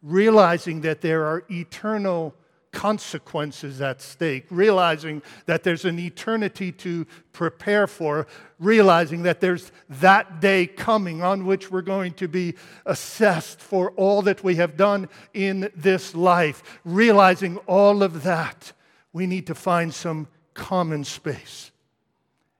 realizing 0.02 0.82
that 0.82 1.00
there 1.02 1.26
are 1.26 1.44
eternal 1.50 2.34
consequences 2.72 3.80
at 3.80 4.00
stake, 4.02 4.46
realizing 4.50 5.22
that 5.46 5.62
there's 5.62 5.84
an 5.84 5.98
eternity 5.98 6.70
to 6.72 7.06
prepare 7.32 7.86
for, 7.86 8.26
realizing 8.58 9.22
that 9.22 9.40
there's 9.40 9.72
that 9.88 10.40
day 10.40 10.66
coming 10.66 11.22
on 11.22 11.46
which 11.46 11.70
we're 11.70 11.82
going 11.82 12.12
to 12.12 12.28
be 12.28 12.54
assessed 12.86 13.60
for 13.60 13.92
all 13.92 14.22
that 14.22 14.44
we 14.44 14.56
have 14.56 14.76
done 14.76 15.08
in 15.34 15.70
this 15.74 16.14
life. 16.14 16.80
Realizing 16.84 17.56
all 17.66 18.02
of 18.02 18.22
that, 18.22 18.72
we 19.12 19.26
need 19.26 19.46
to 19.46 19.54
find 19.54 19.92
some 19.92 20.28
common 20.54 21.04
space. 21.04 21.70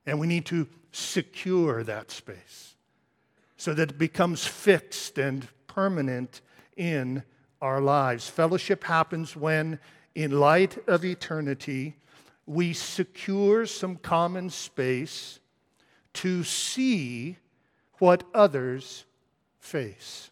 And 0.07 0.19
we 0.19 0.27
need 0.27 0.47
to 0.47 0.67
secure 0.93 1.83
that 1.85 2.11
space 2.11 2.75
so 3.57 3.75
that 3.75 3.91
it 3.91 3.99
becomes 3.99 4.47
fixed 4.47 5.19
and 5.19 5.47
permanent 5.67 6.41
in 6.77 7.23
our 7.61 7.81
lives. 7.81 8.29
Fellowship 8.29 8.85
happens 8.85 9.37
when 9.37 9.79
in 10.15 10.33
light 10.39 10.79
of 10.89 11.05
eternity, 11.05 11.97
we 12.47 12.73
secure 12.73 13.67
some 13.67 13.97
common 13.97 14.51
space 14.51 15.39
to 16.15 16.43
see 16.43 17.37
what 17.99 18.25
others 18.35 19.05
face. 19.61 20.31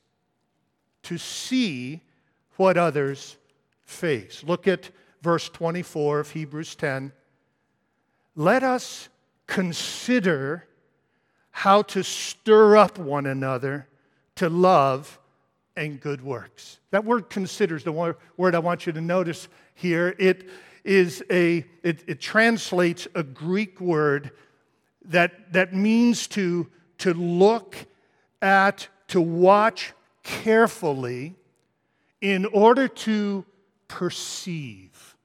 To 1.05 1.19
see 1.19 2.01
what 2.57 2.77
others 2.77 3.37
face. 3.85 4.43
Look 4.45 4.67
at 4.67 4.91
verse 5.23 5.49
24 5.49 6.21
of 6.21 6.31
Hebrews 6.31 6.75
10. 6.75 7.13
Let 8.35 8.63
us 8.63 9.09
consider 9.47 10.67
how 11.51 11.83
to 11.83 12.03
stir 12.03 12.77
up 12.77 12.99
one 12.99 13.27
another 13.27 13.89
to 14.37 14.49
love 14.49 15.19
and 15.77 16.01
good 16.01 16.23
works. 16.23 16.79
That 16.91 17.05
word 17.05 17.29
considers 17.31 17.85
the 17.85 17.93
word 17.93 18.55
I 18.55 18.59
want 18.59 18.87
you 18.87 18.93
to 18.93 19.01
notice 19.01 19.49
here. 19.75 20.15
It 20.19 20.49
is 20.85 21.23
a, 21.31 21.65
it, 21.83 22.05
it 22.07 22.21
translates 22.21 23.09
a 23.15 23.23
Greek 23.23 23.81
word 23.81 24.31
that, 25.05 25.53
that 25.53 25.75
means 25.75 26.27
to, 26.29 26.69
to 26.99 27.13
look 27.13 27.77
at, 28.41 28.89
to 29.09 29.21
watch 29.21 29.93
carefully 30.23 31.35
in 32.21 32.47
order 32.47 32.89
to 32.89 33.45
perceive, 33.89 35.17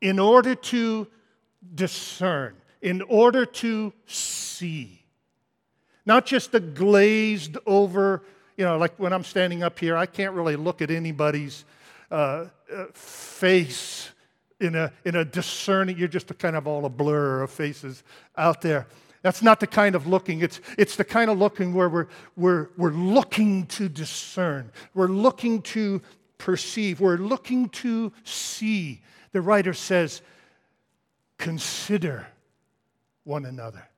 in 0.00 0.18
order 0.18 0.54
to 0.54 1.06
discern, 1.74 2.54
in 2.80 3.02
order 3.02 3.44
to 3.44 3.92
see. 4.06 5.04
Not 6.04 6.26
just 6.26 6.54
a 6.54 6.60
glazed 6.60 7.56
over 7.66 8.22
you 8.62 8.68
know, 8.68 8.78
like 8.78 8.96
when 8.96 9.12
I'm 9.12 9.24
standing 9.24 9.64
up 9.64 9.76
here, 9.76 9.96
I 9.96 10.06
can't 10.06 10.34
really 10.34 10.54
look 10.54 10.82
at 10.82 10.88
anybody's 10.92 11.64
uh, 12.12 12.44
uh, 12.72 12.84
face 12.92 14.10
in 14.60 14.76
a, 14.76 14.92
in 15.04 15.16
a 15.16 15.24
discerning, 15.24 15.98
you're 15.98 16.06
just 16.06 16.38
kind 16.38 16.54
of 16.54 16.68
all 16.68 16.84
a 16.84 16.88
blur 16.88 17.42
of 17.42 17.50
faces 17.50 18.04
out 18.36 18.60
there. 18.60 18.86
That's 19.22 19.42
not 19.42 19.58
the 19.58 19.66
kind 19.66 19.96
of 19.96 20.06
looking. 20.06 20.42
It's, 20.42 20.60
it's 20.78 20.94
the 20.94 21.02
kind 21.02 21.28
of 21.28 21.38
looking 21.38 21.74
where 21.74 21.88
we're, 21.88 22.06
we're, 22.36 22.68
we're 22.76 22.92
looking 22.92 23.66
to 23.66 23.88
discern. 23.88 24.70
We're 24.94 25.08
looking 25.08 25.62
to 25.62 26.00
perceive. 26.38 27.00
We're 27.00 27.16
looking 27.16 27.68
to 27.70 28.12
see. 28.22 29.00
The 29.32 29.40
writer 29.40 29.74
says, 29.74 30.22
consider 31.36 32.28
one 33.24 33.44
another. 33.44 33.88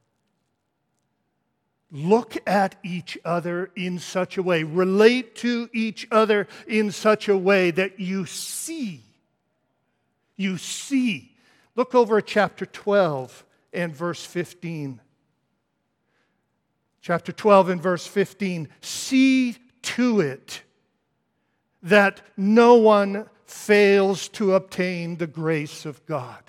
Look 1.91 2.37
at 2.47 2.77
each 2.83 3.17
other 3.25 3.71
in 3.77 3.99
such 3.99 4.37
a 4.37 4.43
way, 4.43 4.65
relate 4.65 5.37
to 5.37 5.69
each 5.73 6.09
other 6.11 6.49
in 6.67 6.91
such 6.91 7.29
a 7.29 7.37
way 7.37 7.71
that 7.71 8.01
you 8.01 8.27
see 8.27 9.05
you 10.37 10.59
see. 10.59 11.33
Look 11.77 11.95
over 11.95 12.19
at 12.19 12.27
chapter 12.27 12.67
12 12.67 13.45
and 13.73 13.95
verse 13.95 14.25
15. 14.25 15.01
Chapter 17.01 17.33
12 17.33 17.69
and 17.69 17.83
verse 17.83 18.07
15. 18.07 18.69
See 18.81 19.57
to 19.83 20.21
it 20.21 20.63
that 21.83 22.23
no 22.37 22.77
one 22.77 23.29
fails 23.45 24.29
to 24.29 24.55
obtain 24.55 25.17
the 25.17 25.27
grace 25.27 25.85
of 25.85 26.05
God. 26.07 26.43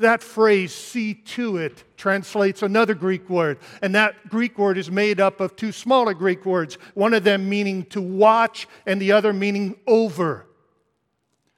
That 0.00 0.22
phrase, 0.22 0.74
see 0.74 1.12
to 1.12 1.58
it, 1.58 1.84
translates 1.98 2.62
another 2.62 2.94
Greek 2.94 3.28
word. 3.28 3.58
And 3.82 3.94
that 3.94 4.30
Greek 4.30 4.58
word 4.58 4.78
is 4.78 4.90
made 4.90 5.20
up 5.20 5.40
of 5.40 5.56
two 5.56 5.72
smaller 5.72 6.14
Greek 6.14 6.46
words, 6.46 6.76
one 6.94 7.12
of 7.12 7.22
them 7.22 7.50
meaning 7.50 7.84
to 7.86 8.00
watch 8.00 8.66
and 8.86 9.00
the 9.00 9.12
other 9.12 9.34
meaning 9.34 9.76
over. 9.86 10.46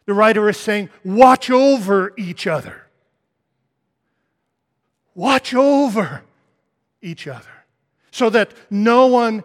The 0.06 0.14
writer 0.14 0.48
is 0.48 0.56
saying, 0.56 0.90
watch 1.04 1.50
over 1.50 2.12
each 2.18 2.48
other. 2.48 2.88
Watch 5.14 5.54
over 5.54 6.22
each 7.00 7.28
other 7.28 7.64
so 8.10 8.28
that 8.30 8.52
no 8.70 9.06
one 9.06 9.44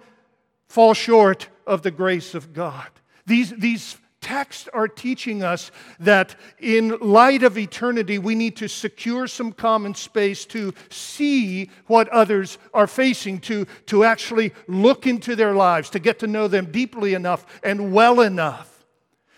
falls 0.68 0.98
short 0.98 1.50
of 1.68 1.84
the 1.84 1.92
grace 1.92 2.34
of 2.34 2.52
God. 2.52 2.88
These, 3.28 3.52
these 3.58 3.98
texts 4.28 4.68
are 4.74 4.90
teaching 4.90 5.42
us 5.42 5.72
that 6.02 6.36
in 6.60 6.98
light 7.00 7.44
of 7.44 7.58
eternity, 7.58 8.20
we 8.20 8.36
need 8.36 8.58
to 8.58 8.68
secure 8.68 9.26
some 9.26 9.54
common 9.54 9.96
space 9.96 10.44
to 10.44 10.74
see 10.90 11.72
what 11.86 12.10
others 12.10 12.58
are 12.74 12.88
facing, 12.88 13.40
to, 13.40 13.66
to 13.86 14.04
actually 14.04 14.54
look 14.68 15.08
into 15.08 15.34
their 15.34 15.54
lives, 15.54 15.90
to 15.90 15.98
get 15.98 16.20
to 16.20 16.28
know 16.28 16.50
them 16.50 16.70
deeply 16.74 17.14
enough 17.14 17.46
and 17.64 17.94
well 17.94 18.20
enough 18.20 18.86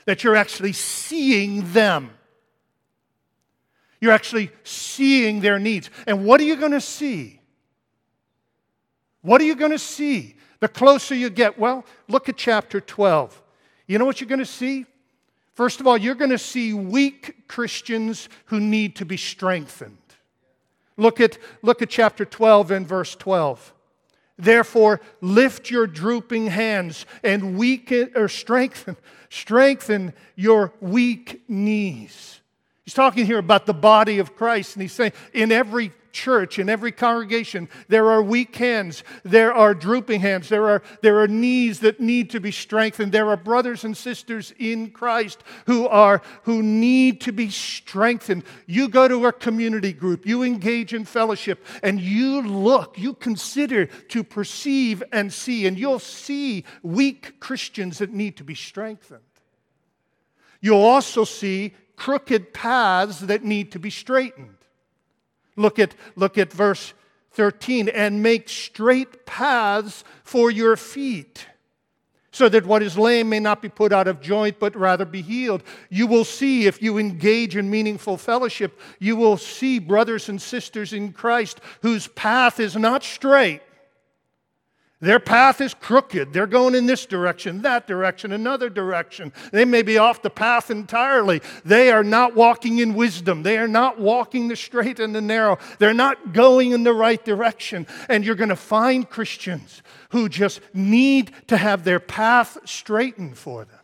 that 0.06 0.24
you're 0.24 0.36
actually 0.36 0.74
seeing 0.74 1.72
them. 1.72 2.10
You're 4.02 4.14
actually 4.14 4.50
seeing 4.64 5.42
their 5.42 5.60
needs. 5.60 5.92
And 6.08 6.26
what 6.26 6.42
are 6.42 6.46
you 6.46 6.56
going 6.56 6.72
to 6.72 6.82
see? 6.82 7.42
What 9.22 9.40
are 9.40 9.46
you 9.46 9.56
going 9.56 9.72
to 9.72 9.78
see 9.78 10.36
the 10.62 10.68
closer 10.68 11.14
you 11.14 11.30
get? 11.30 11.60
Well, 11.60 11.86
look 12.08 12.28
at 12.28 12.38
chapter 12.38 12.82
12. 12.82 13.40
You 13.90 13.98
know 13.98 14.06
what 14.06 14.22
you're 14.22 14.30
going 14.30 14.38
to 14.38 14.46
see? 14.46 14.86
First 15.56 15.80
of 15.80 15.88
all, 15.88 15.98
you're 15.98 16.14
going 16.14 16.30
to 16.30 16.38
see 16.38 16.76
weak 16.76 17.48
Christians 17.48 18.30
who 18.46 18.60
need 18.60 18.96
to 18.98 19.06
be 19.06 19.18
strengthened. 19.18 19.98
Look 20.96 21.20
at, 21.20 21.40
look 21.64 21.82
at 21.82 21.90
chapter 21.90 22.24
12 22.24 22.70
and 22.70 22.88
verse 22.88 23.16
12. 23.16 23.74
Therefore, 24.38 25.02
lift 25.22 25.72
your 25.72 25.88
drooping 25.88 26.48
hands 26.48 27.08
and 27.24 27.58
weaken 27.58 28.12
or 28.16 28.30
strengthen, 28.30 28.96
strengthen 29.30 30.14
your 30.36 30.72
weak 30.80 31.42
knees. 31.50 32.42
He's 32.90 32.96
talking 32.96 33.28
here 33.28 33.38
about 33.38 33.68
the 33.68 33.74
body 33.76 34.18
of 34.18 34.36
Christ, 34.36 34.76
and 34.76 34.82
he's 34.82 34.94
saying, 34.94 35.12
in 35.32 35.52
every 35.52 35.92
church, 36.12 36.58
in 36.58 36.70
every 36.70 36.92
congregation, 36.92 37.70
there 37.88 38.10
are 38.10 38.24
weak 38.24 38.56
hands, 38.56 39.04
there 39.22 39.54
are 39.54 39.76
drooping 39.76 40.22
hands, 40.22 40.50
there 40.50 40.68
are, 40.68 40.82
there 41.04 41.20
are 41.20 41.28
knees 41.28 41.82
that 41.82 42.00
need 42.00 42.32
to 42.32 42.40
be 42.40 42.50
strengthened. 42.52 43.12
There 43.12 43.30
are 43.30 43.38
brothers 43.38 43.84
and 43.84 43.96
sisters 43.96 44.56
in 44.58 44.90
Christ 44.90 45.44
who 45.68 45.88
are 45.88 46.24
who 46.46 46.64
need 46.64 47.22
to 47.22 47.32
be 47.32 47.52
strengthened. 47.52 48.44
You 48.66 48.90
go 48.90 49.08
to 49.08 49.28
a 49.28 49.34
community 49.34 49.94
group, 49.94 50.26
you 50.26 50.42
engage 50.42 50.92
in 50.96 51.06
fellowship, 51.06 51.64
and 51.84 52.02
you 52.02 52.42
look, 52.42 52.98
you 52.98 53.14
consider 53.14 53.86
to 53.86 54.24
perceive 54.24 55.04
and 55.12 55.32
see, 55.32 55.68
and 55.68 55.78
you'll 55.78 56.00
see 56.00 56.64
weak 56.82 57.40
Christians 57.40 58.00
that 58.00 58.10
need 58.12 58.38
to 58.38 58.44
be 58.44 58.56
strengthened. 58.56 59.22
You'll 60.60 60.82
also 60.82 61.24
see 61.24 61.76
crooked 62.00 62.54
paths 62.54 63.20
that 63.20 63.44
need 63.44 63.74
to 63.74 63.80
be 63.80 63.90
straightened. 63.90 64.56
Look 65.58 65.78
at, 65.78 65.94
look 66.16 66.38
at 66.38 66.52
verse 66.52 66.94
13 67.34 67.90
and 67.90 68.24
make 68.24 68.48
straight 68.48 69.26
paths 69.26 70.06
for 70.24 70.50
your 70.50 70.78
feet 70.78 71.46
so 72.32 72.48
that 72.48 72.66
what 72.66 72.82
is 72.82 72.98
lame 72.98 73.28
may 73.28 73.40
not 73.40 73.62
be 73.62 73.68
put 73.68 73.92
out 73.92 74.08
of 74.08 74.22
joint, 74.22 74.60
but 74.60 74.76
rather 74.76 75.04
be 75.04 75.22
healed. 75.22 75.62
You 75.90 76.08
will 76.08 76.24
see, 76.24 76.68
if 76.68 76.82
you 76.82 76.98
engage 76.98 77.58
in 77.58 77.70
meaningful 77.70 78.18
fellowship, 78.18 78.80
you 79.00 79.18
will 79.18 79.36
see 79.36 79.78
brothers 79.78 80.30
and 80.30 80.42
sisters 80.42 80.94
in 80.94 81.12
Christ 81.12 81.60
whose 81.82 82.08
path 82.08 82.62
is 82.62 82.78
not 82.78 83.04
straight. 83.04 83.62
Their 85.02 85.20
path 85.22 85.62
is 85.62 85.74
crooked. 85.74 86.34
They're 86.34 86.46
going 86.46 86.76
in 86.76 86.86
this 86.86 87.06
direction, 87.06 87.62
that 87.62 87.88
direction, 87.88 88.34
another 88.34 88.70
direction. 88.70 89.32
They 89.54 89.64
may 89.64 89.82
be 89.82 89.98
off 89.98 90.22
the 90.22 90.30
path 90.30 90.70
entirely. 90.70 91.42
They 91.64 91.90
are 91.90 92.04
not 92.04 92.36
walking 92.36 92.80
in 92.80 92.96
wisdom. 92.96 93.44
They 93.44 93.58
are 93.58 93.68
not 93.68 93.98
walking 93.98 94.50
the 94.50 94.58
straight 94.58 95.00
and 95.00 95.16
the 95.16 95.22
narrow. 95.22 95.58
They're 95.78 95.94
not 95.94 96.34
going 96.34 96.72
in 96.72 96.84
the 96.84 96.94
right 96.94 97.24
direction. 97.24 97.88
And 98.10 98.26
you're 98.26 98.36
going 98.36 98.50
to 98.50 98.58
find 98.58 99.10
Christians 99.10 99.82
who 100.10 100.28
just 100.28 100.60
need 100.74 101.32
to 101.48 101.56
have 101.56 101.86
their 101.86 102.02
path 102.02 102.58
straightened 102.66 103.38
for 103.38 103.64
them. 103.64 103.80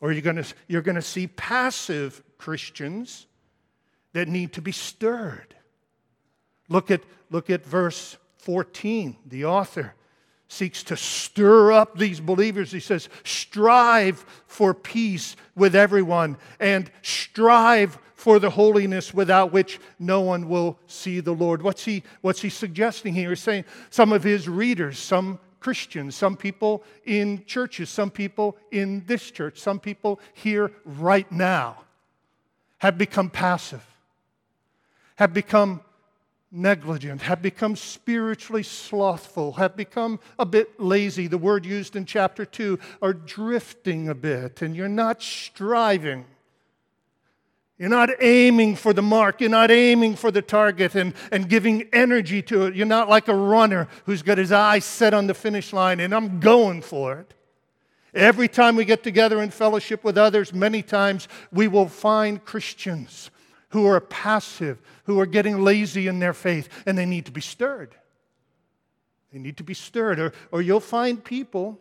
Or 0.00 0.12
you're 0.12 0.22
going 0.22 0.36
to, 0.36 0.54
you're 0.68 0.82
going 0.82 0.94
to 0.94 1.02
see 1.02 1.26
passive 1.26 2.22
Christians 2.38 3.26
that 4.12 4.28
need 4.28 4.52
to 4.52 4.62
be 4.62 4.72
stirred. 4.72 5.56
Look 6.68 6.92
at, 6.92 7.02
look 7.30 7.50
at 7.50 7.66
verse 7.66 8.16
14, 8.40 9.16
the 9.26 9.44
author 9.44 9.94
seeks 10.48 10.82
to 10.82 10.96
stir 10.96 11.70
up 11.72 11.96
these 11.96 12.20
believers. 12.20 12.72
He 12.72 12.80
says, 12.80 13.08
Strive 13.22 14.24
for 14.46 14.74
peace 14.74 15.36
with 15.54 15.76
everyone 15.76 16.36
and 16.58 16.90
strive 17.02 17.98
for 18.14 18.38
the 18.38 18.50
holiness 18.50 19.14
without 19.14 19.52
which 19.52 19.78
no 19.98 20.20
one 20.20 20.48
will 20.48 20.78
see 20.86 21.20
the 21.20 21.32
Lord. 21.32 21.62
What's 21.62 21.84
he, 21.84 22.02
what's 22.20 22.42
he 22.42 22.50
suggesting 22.50 23.14
here? 23.14 23.30
He's 23.30 23.40
saying 23.40 23.64
some 23.90 24.12
of 24.12 24.24
his 24.24 24.48
readers, 24.48 24.98
some 24.98 25.38
Christians, 25.60 26.16
some 26.16 26.36
people 26.36 26.82
in 27.04 27.44
churches, 27.44 27.88
some 27.88 28.10
people 28.10 28.56
in 28.72 29.04
this 29.06 29.30
church, 29.30 29.58
some 29.58 29.78
people 29.78 30.18
here 30.34 30.72
right 30.84 31.30
now 31.30 31.78
have 32.78 32.98
become 32.98 33.30
passive, 33.30 33.84
have 35.16 35.32
become 35.32 35.80
negligent, 36.50 37.22
have 37.22 37.40
become 37.40 37.76
spiritually 37.76 38.62
slothful, 38.62 39.52
have 39.52 39.76
become 39.76 40.18
a 40.38 40.46
bit 40.46 40.80
lazy, 40.80 41.26
the 41.26 41.38
word 41.38 41.64
used 41.64 41.96
in 41.96 42.04
chapter 42.04 42.44
2, 42.44 42.78
are 43.00 43.12
drifting 43.12 44.08
a 44.08 44.14
bit, 44.14 44.62
and 44.62 44.74
you're 44.74 44.88
not 44.88 45.22
striving. 45.22 46.24
You're 47.78 47.88
not 47.88 48.10
aiming 48.20 48.76
for 48.76 48.92
the 48.92 49.00
mark. 49.00 49.40
You're 49.40 49.48
not 49.48 49.70
aiming 49.70 50.16
for 50.16 50.30
the 50.30 50.42
target 50.42 50.94
and, 50.94 51.14
and 51.32 51.48
giving 51.48 51.88
energy 51.94 52.42
to 52.42 52.66
it. 52.66 52.74
You're 52.74 52.84
not 52.84 53.08
like 53.08 53.26
a 53.28 53.34
runner 53.34 53.88
who's 54.04 54.20
got 54.20 54.36
his 54.36 54.52
eyes 54.52 54.84
set 54.84 55.14
on 55.14 55.26
the 55.26 55.32
finish 55.32 55.72
line 55.72 55.98
and 55.98 56.14
I'm 56.14 56.40
going 56.40 56.82
for 56.82 57.16
it. 57.20 57.32
Every 58.12 58.48
time 58.48 58.76
we 58.76 58.84
get 58.84 59.02
together 59.02 59.40
in 59.40 59.50
fellowship 59.50 60.04
with 60.04 60.18
others, 60.18 60.52
many 60.52 60.82
times 60.82 61.26
we 61.50 61.68
will 61.68 61.88
find 61.88 62.44
Christians 62.44 63.30
who 63.70 63.86
are 63.86 64.00
passive, 64.00 64.80
who 65.04 65.18
are 65.18 65.26
getting 65.26 65.62
lazy 65.62 66.06
in 66.06 66.18
their 66.18 66.32
faith, 66.32 66.68
and 66.86 66.96
they 66.96 67.06
need 67.06 67.26
to 67.26 67.32
be 67.32 67.40
stirred. 67.40 67.94
They 69.32 69.38
need 69.38 69.56
to 69.58 69.64
be 69.64 69.74
stirred. 69.74 70.18
Or, 70.18 70.32
or 70.50 70.62
you'll 70.62 70.80
find 70.80 71.22
people 71.22 71.80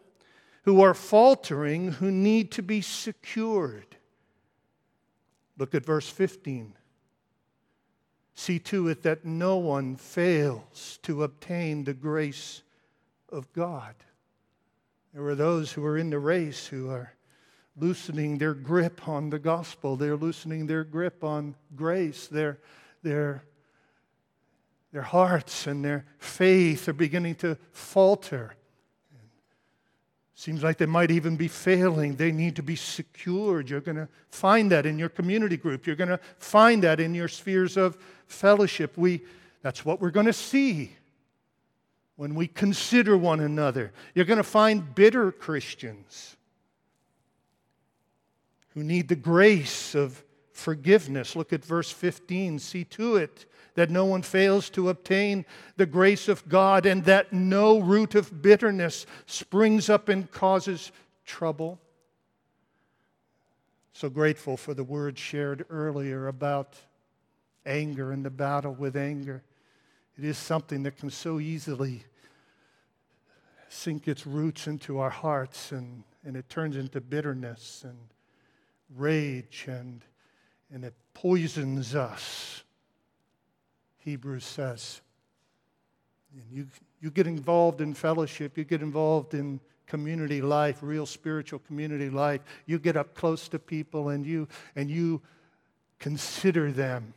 who 0.63 0.81
are 0.81 0.93
faltering 0.93 1.93
who 1.93 2.11
need 2.11 2.51
to 2.51 2.61
be 2.61 2.81
secured. 2.81 3.95
Look 5.57 5.73
at 5.73 5.85
verse 5.85 6.09
15. 6.09 6.73
See 8.35 8.59
to 8.59 8.87
it 8.87 9.01
that 9.03 9.25
no 9.25 9.57
one 9.57 9.95
fails 9.95 10.99
to 11.03 11.23
obtain 11.23 11.83
the 11.83 11.93
grace 11.93 12.61
of 13.29 13.51
God. 13.51 13.95
There 15.13 15.25
are 15.25 15.35
those 15.35 15.71
who 15.71 15.85
are 15.85 15.97
in 15.97 16.11
the 16.11 16.19
race 16.19 16.67
who 16.67 16.89
are 16.89 17.13
loosening 17.79 18.37
their 18.37 18.53
grip 18.53 19.07
on 19.07 19.29
the 19.29 19.39
gospel. 19.39 19.95
They're 19.95 20.15
loosening 20.15 20.67
their 20.67 20.83
grip 20.83 21.23
on 21.23 21.55
grace. 21.75 22.27
Their, 22.27 22.59
their, 23.03 23.43
their 24.91 25.01
hearts 25.01 25.67
and 25.67 25.83
their 25.83 26.05
faith 26.17 26.87
are 26.87 26.93
beginning 26.93 27.35
to 27.35 27.57
falter. 27.71 28.53
Seems 30.35 30.63
like 30.63 30.77
they 30.77 30.85
might 30.85 31.11
even 31.11 31.35
be 31.35 31.49
failing. 31.49 32.15
They 32.15 32.31
need 32.31 32.55
to 32.55 32.63
be 32.63 32.77
secured. 32.77 33.69
You're 33.69 33.81
going 33.81 33.97
to 33.97 34.07
find 34.29 34.71
that 34.71 34.85
in 34.85 34.97
your 34.97 35.09
community 35.09 35.57
group. 35.57 35.85
You're 35.85 35.97
going 35.97 36.09
to 36.09 36.19
find 36.37 36.81
that 36.83 37.01
in 37.01 37.13
your 37.13 37.27
spheres 37.27 37.75
of 37.75 37.97
fellowship. 38.25 38.97
We, 38.97 39.21
that's 39.61 39.83
what 39.83 39.99
we're 39.99 40.11
going 40.11 40.27
to 40.27 40.33
see 40.33 40.95
when 42.15 42.35
we 42.35 42.47
consider 42.47 43.17
one 43.17 43.41
another. 43.41 43.91
You're 44.15 44.23
going 44.23 44.37
to 44.37 44.43
find 44.43 44.95
bitter 44.95 45.31
Christians 45.33 46.37
who 48.69 48.83
need 48.83 49.07
the 49.07 49.15
grace 49.15 49.95
of 49.95 50.23
forgiveness. 50.51 51.35
Look 51.35 51.53
at 51.53 51.65
verse 51.65 51.91
15. 51.91 52.59
See 52.59 52.83
to 52.85 53.15
it 53.15 53.45
that 53.75 53.89
no 53.89 54.05
one 54.05 54.21
fails 54.21 54.69
to 54.71 54.89
obtain 54.89 55.45
the 55.77 55.85
grace 55.85 56.27
of 56.27 56.47
God, 56.49 56.85
and 56.85 57.05
that 57.05 57.31
no 57.31 57.79
root 57.79 58.15
of 58.15 58.41
bitterness 58.41 59.05
springs 59.25 59.89
up 59.89 60.09
and 60.09 60.29
causes 60.29 60.91
trouble. 61.25 61.79
So 63.93 64.09
grateful 64.09 64.57
for 64.57 64.73
the 64.73 64.83
word 64.83 65.17
shared 65.17 65.65
earlier 65.69 66.27
about 66.27 66.75
anger 67.65 68.11
and 68.11 68.25
the 68.25 68.29
battle 68.29 68.73
with 68.73 68.95
anger. 68.95 69.43
It 70.17 70.25
is 70.25 70.37
something 70.37 70.83
that 70.83 70.97
can 70.97 71.09
so 71.09 71.39
easily 71.39 72.03
sink 73.69 74.07
its 74.07 74.25
roots 74.25 74.67
into 74.67 74.99
our 74.99 75.09
hearts 75.09 75.71
and, 75.71 76.03
and 76.25 76.35
it 76.35 76.49
turns 76.49 76.75
into 76.75 76.99
bitterness 76.99 77.85
and 77.87 77.97
rage 78.95 79.65
and, 79.67 80.03
and 80.73 80.83
it 80.83 80.93
poisons 81.13 81.95
us. 81.95 82.63
Hebrews 83.99 84.45
says. 84.45 85.01
And 86.33 86.43
you, 86.51 86.67
you 87.01 87.11
get 87.11 87.27
involved 87.27 87.81
in 87.81 87.93
fellowship, 87.93 88.57
you 88.57 88.63
get 88.63 88.81
involved 88.81 89.33
in 89.33 89.59
community 89.87 90.41
life, 90.41 90.79
real 90.81 91.05
spiritual 91.05 91.59
community 91.59 92.09
life. 92.09 92.41
You 92.65 92.79
get 92.79 92.95
up 92.95 93.15
close 93.15 93.47
to 93.49 93.59
people 93.59 94.09
and 94.09 94.25
you, 94.25 94.47
and 94.75 94.89
you 94.89 95.21
consider 95.97 96.71
them, 96.71 97.13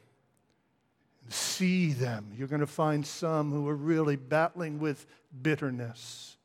see 1.28 1.92
them. 1.92 2.32
You're 2.37 2.48
going 2.48 2.61
to 2.61 2.66
find 2.66 3.06
some 3.06 3.52
who 3.52 3.68
are 3.68 3.76
really 3.76 4.16
battling 4.16 4.80
with 4.80 5.06
bitterness. 5.42 6.37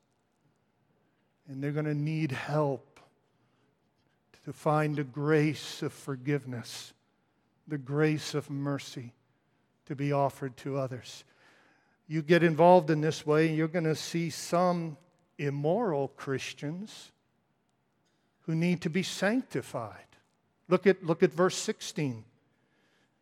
And 1.47 1.63
they're 1.63 1.71
going 1.71 1.85
to 1.85 1.95
need 1.95 2.31
help 2.31 2.96
to 4.47 4.53
find 4.53 4.95
the 4.95 5.03
grace 5.03 5.81
of 5.81 5.91
forgiveness, 5.91 6.93
the 7.67 7.77
grace 7.77 8.33
of 8.33 8.49
mercy 8.49 9.12
to 9.86 9.93
be 9.93 10.13
offered 10.13 10.55
to 10.55 10.77
others. 10.77 11.25
You 12.07 12.21
get 12.21 12.43
involved 12.43 12.89
in 12.89 13.01
this 13.01 13.25
way, 13.25 13.49
and 13.49 13.57
you're 13.57 13.67
going 13.67 13.83
to 13.83 13.93
see 13.93 14.29
some 14.29 14.95
immoral 15.38 16.07
Christians 16.15 17.12
who 18.43 18.55
need 18.55 18.79
to 18.83 18.89
be 18.89 19.03
sanctified. 19.03 20.15
Look 20.69 20.88
at, 20.88 21.03
look 21.03 21.23
at 21.23 21.33
verse 21.33 21.57
16. 21.57 22.23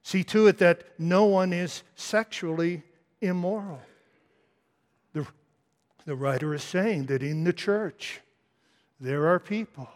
See 0.04 0.24
to 0.26 0.46
it 0.46 0.60
that 0.60 0.84
no 1.00 1.26
one 1.26 1.54
is 1.54 1.82
sexually 1.96 2.84
immoral. 3.20 3.82
The, 5.14 5.26
the 6.06 6.16
writer 6.16 6.54
is 6.54 6.62
saying 6.62 7.08
that 7.08 7.24
in 7.24 7.46
the 7.46 7.54
church, 7.54 8.22
there 9.00 9.28
are 9.28 9.40
people 9.40 9.90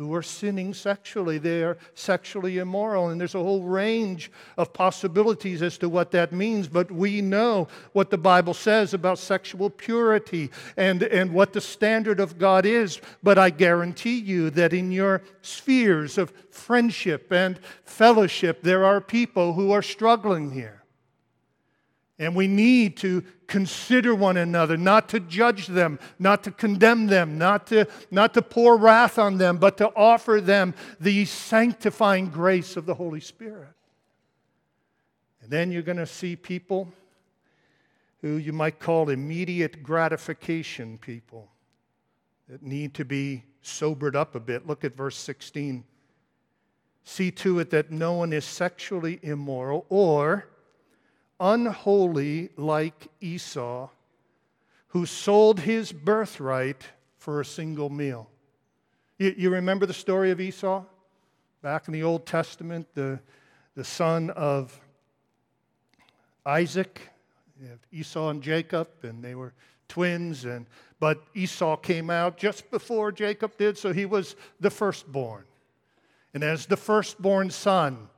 who 0.00 0.14
are 0.14 0.22
sinning 0.22 0.72
sexually. 0.72 1.36
They 1.36 1.62
are 1.62 1.76
sexually 1.94 2.56
immoral. 2.56 3.10
And 3.10 3.20
there's 3.20 3.34
a 3.34 3.42
whole 3.42 3.62
range 3.62 4.32
of 4.56 4.72
possibilities 4.72 5.60
as 5.60 5.76
to 5.76 5.90
what 5.90 6.10
that 6.12 6.32
means. 6.32 6.68
But 6.68 6.90
we 6.90 7.20
know 7.20 7.68
what 7.92 8.08
the 8.08 8.16
Bible 8.16 8.54
says 8.54 8.94
about 8.94 9.18
sexual 9.18 9.68
purity 9.68 10.50
and, 10.78 11.02
and 11.02 11.34
what 11.34 11.52
the 11.52 11.60
standard 11.60 12.18
of 12.18 12.38
God 12.38 12.64
is. 12.64 12.98
But 13.22 13.36
I 13.36 13.50
guarantee 13.50 14.18
you 14.18 14.48
that 14.50 14.72
in 14.72 14.90
your 14.90 15.20
spheres 15.42 16.16
of 16.16 16.32
friendship 16.50 17.30
and 17.30 17.60
fellowship, 17.84 18.62
there 18.62 18.86
are 18.86 19.02
people 19.02 19.52
who 19.52 19.70
are 19.70 19.82
struggling 19.82 20.50
here. 20.50 20.79
And 22.20 22.36
we 22.36 22.48
need 22.48 22.98
to 22.98 23.24
consider 23.46 24.14
one 24.14 24.36
another, 24.36 24.76
not 24.76 25.08
to 25.08 25.20
judge 25.20 25.66
them, 25.68 25.98
not 26.18 26.44
to 26.44 26.50
condemn 26.50 27.06
them, 27.06 27.38
not 27.38 27.66
to, 27.68 27.86
not 28.10 28.34
to 28.34 28.42
pour 28.42 28.76
wrath 28.76 29.18
on 29.18 29.38
them, 29.38 29.56
but 29.56 29.78
to 29.78 29.88
offer 29.96 30.38
them 30.38 30.74
the 31.00 31.24
sanctifying 31.24 32.28
grace 32.28 32.76
of 32.76 32.84
the 32.84 32.92
Holy 32.92 33.20
Spirit. 33.20 33.72
And 35.40 35.50
then 35.50 35.72
you're 35.72 35.80
going 35.80 35.96
to 35.96 36.06
see 36.06 36.36
people 36.36 36.92
who 38.20 38.36
you 38.36 38.52
might 38.52 38.78
call 38.78 39.08
immediate 39.08 39.82
gratification 39.82 40.98
people 40.98 41.48
that 42.50 42.62
need 42.62 42.92
to 42.94 43.04
be 43.06 43.44
sobered 43.62 44.14
up 44.14 44.34
a 44.34 44.40
bit. 44.40 44.66
Look 44.66 44.84
at 44.84 44.94
verse 44.94 45.16
16. 45.16 45.84
See 47.02 47.30
to 47.30 47.60
it 47.60 47.70
that 47.70 47.90
no 47.90 48.12
one 48.12 48.34
is 48.34 48.44
sexually 48.44 49.18
immoral 49.22 49.86
or 49.88 50.50
unholy 51.40 52.50
like 52.56 53.08
Esau, 53.20 53.88
who 54.88 55.06
sold 55.06 55.60
his 55.60 55.90
birthright 55.90 56.82
for 57.16 57.40
a 57.40 57.44
single 57.44 57.88
meal. 57.88 58.28
You, 59.18 59.34
you, 59.36 59.50
remember 59.50 59.86
the 59.86 59.94
story 59.94 60.30
of 60.30 60.40
Esau? 60.40 60.84
Back 61.62 61.88
in 61.88 61.92
the 61.92 62.02
Old 62.02 62.26
Testament, 62.26 62.86
the, 62.94 63.18
the 63.74 63.84
son 63.84 64.30
of 64.30 64.78
Isaac, 66.44 67.00
Esau 67.92 68.30
and 68.30 68.42
Jacob, 68.42 68.88
and 69.02 69.22
they 69.22 69.34
were 69.34 69.52
twins, 69.88 70.44
and, 70.44 70.66
but 70.98 71.22
Esau 71.34 71.76
came 71.76 72.10
out 72.10 72.36
just 72.36 72.70
before 72.70 73.12
Jacob 73.12 73.56
did, 73.58 73.76
so 73.76 73.92
he 73.92 74.06
was 74.06 74.36
the 74.60 74.70
firstborn. 74.70 75.44
And 76.32 76.42
as 76.42 76.66
the 76.66 76.76
firstborn 76.76 77.50
son, 77.50 78.08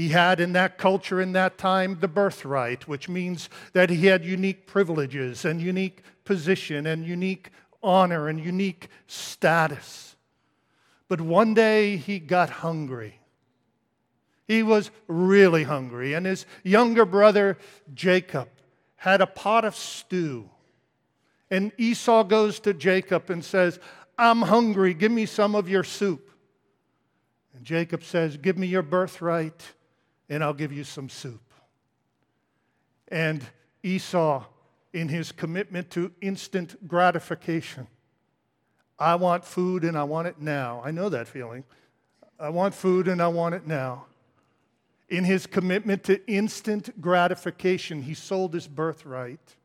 he 0.00 0.08
had 0.08 0.40
in 0.40 0.54
that 0.54 0.78
culture, 0.78 1.20
in 1.20 1.32
that 1.32 1.58
time, 1.58 1.98
the 2.00 2.08
birthright, 2.08 2.88
which 2.88 3.06
means 3.06 3.50
that 3.74 3.90
he 3.90 4.06
had 4.06 4.24
unique 4.24 4.66
privileges 4.66 5.44
and 5.44 5.60
unique 5.60 6.02
position 6.24 6.86
and 6.86 7.04
unique 7.04 7.50
honor 7.82 8.26
and 8.26 8.40
unique 8.40 8.88
status. 9.06 10.16
But 11.06 11.20
one 11.20 11.52
day 11.52 11.98
he 11.98 12.18
got 12.18 12.48
hungry. 12.48 13.20
He 14.48 14.62
was 14.62 14.90
really 15.06 15.64
hungry, 15.64 16.14
and 16.14 16.24
his 16.24 16.46
younger 16.64 17.04
brother 17.04 17.58
Jacob 17.92 18.48
had 18.96 19.20
a 19.20 19.26
pot 19.26 19.66
of 19.66 19.76
stew. 19.76 20.48
And 21.50 21.72
Esau 21.76 22.22
goes 22.24 22.58
to 22.60 22.72
Jacob 22.72 23.28
and 23.28 23.44
says, 23.44 23.78
I'm 24.16 24.40
hungry, 24.40 24.94
give 24.94 25.12
me 25.12 25.26
some 25.26 25.54
of 25.54 25.68
your 25.68 25.84
soup. 25.84 26.30
And 27.54 27.66
Jacob 27.66 28.02
says, 28.02 28.38
Give 28.38 28.56
me 28.56 28.66
your 28.66 28.80
birthright 28.80 29.74
and 30.30 30.44
I'll 30.44 30.54
give 30.54 30.72
you 30.72 30.84
some 30.84 31.08
soup. 31.08 31.42
And 33.08 33.44
Esau, 33.82 34.44
in 34.92 35.08
his 35.08 35.32
commitment 35.32 35.90
to 35.90 36.12
instant 36.20 36.88
gratification, 36.88 37.88
I 38.98 39.16
want 39.16 39.44
food 39.44 39.82
and 39.84 39.98
I 39.98 40.04
want 40.04 40.28
it 40.28 40.40
now. 40.40 40.80
I 40.84 40.92
know 40.92 41.08
that 41.08 41.26
feeling. 41.26 41.64
I 42.38 42.48
want 42.50 42.74
food 42.74 43.08
and 43.08 43.20
I 43.20 43.28
want 43.28 43.54
it 43.54 43.66
now. 43.66 44.06
In 45.08 45.24
his 45.24 45.46
commitment 45.46 46.04
to 46.04 46.24
instant 46.30 47.00
gratification, 47.00 48.02
he 48.02 48.14
sold 48.14 48.54
his 48.54 48.68
birthright. 48.68 49.56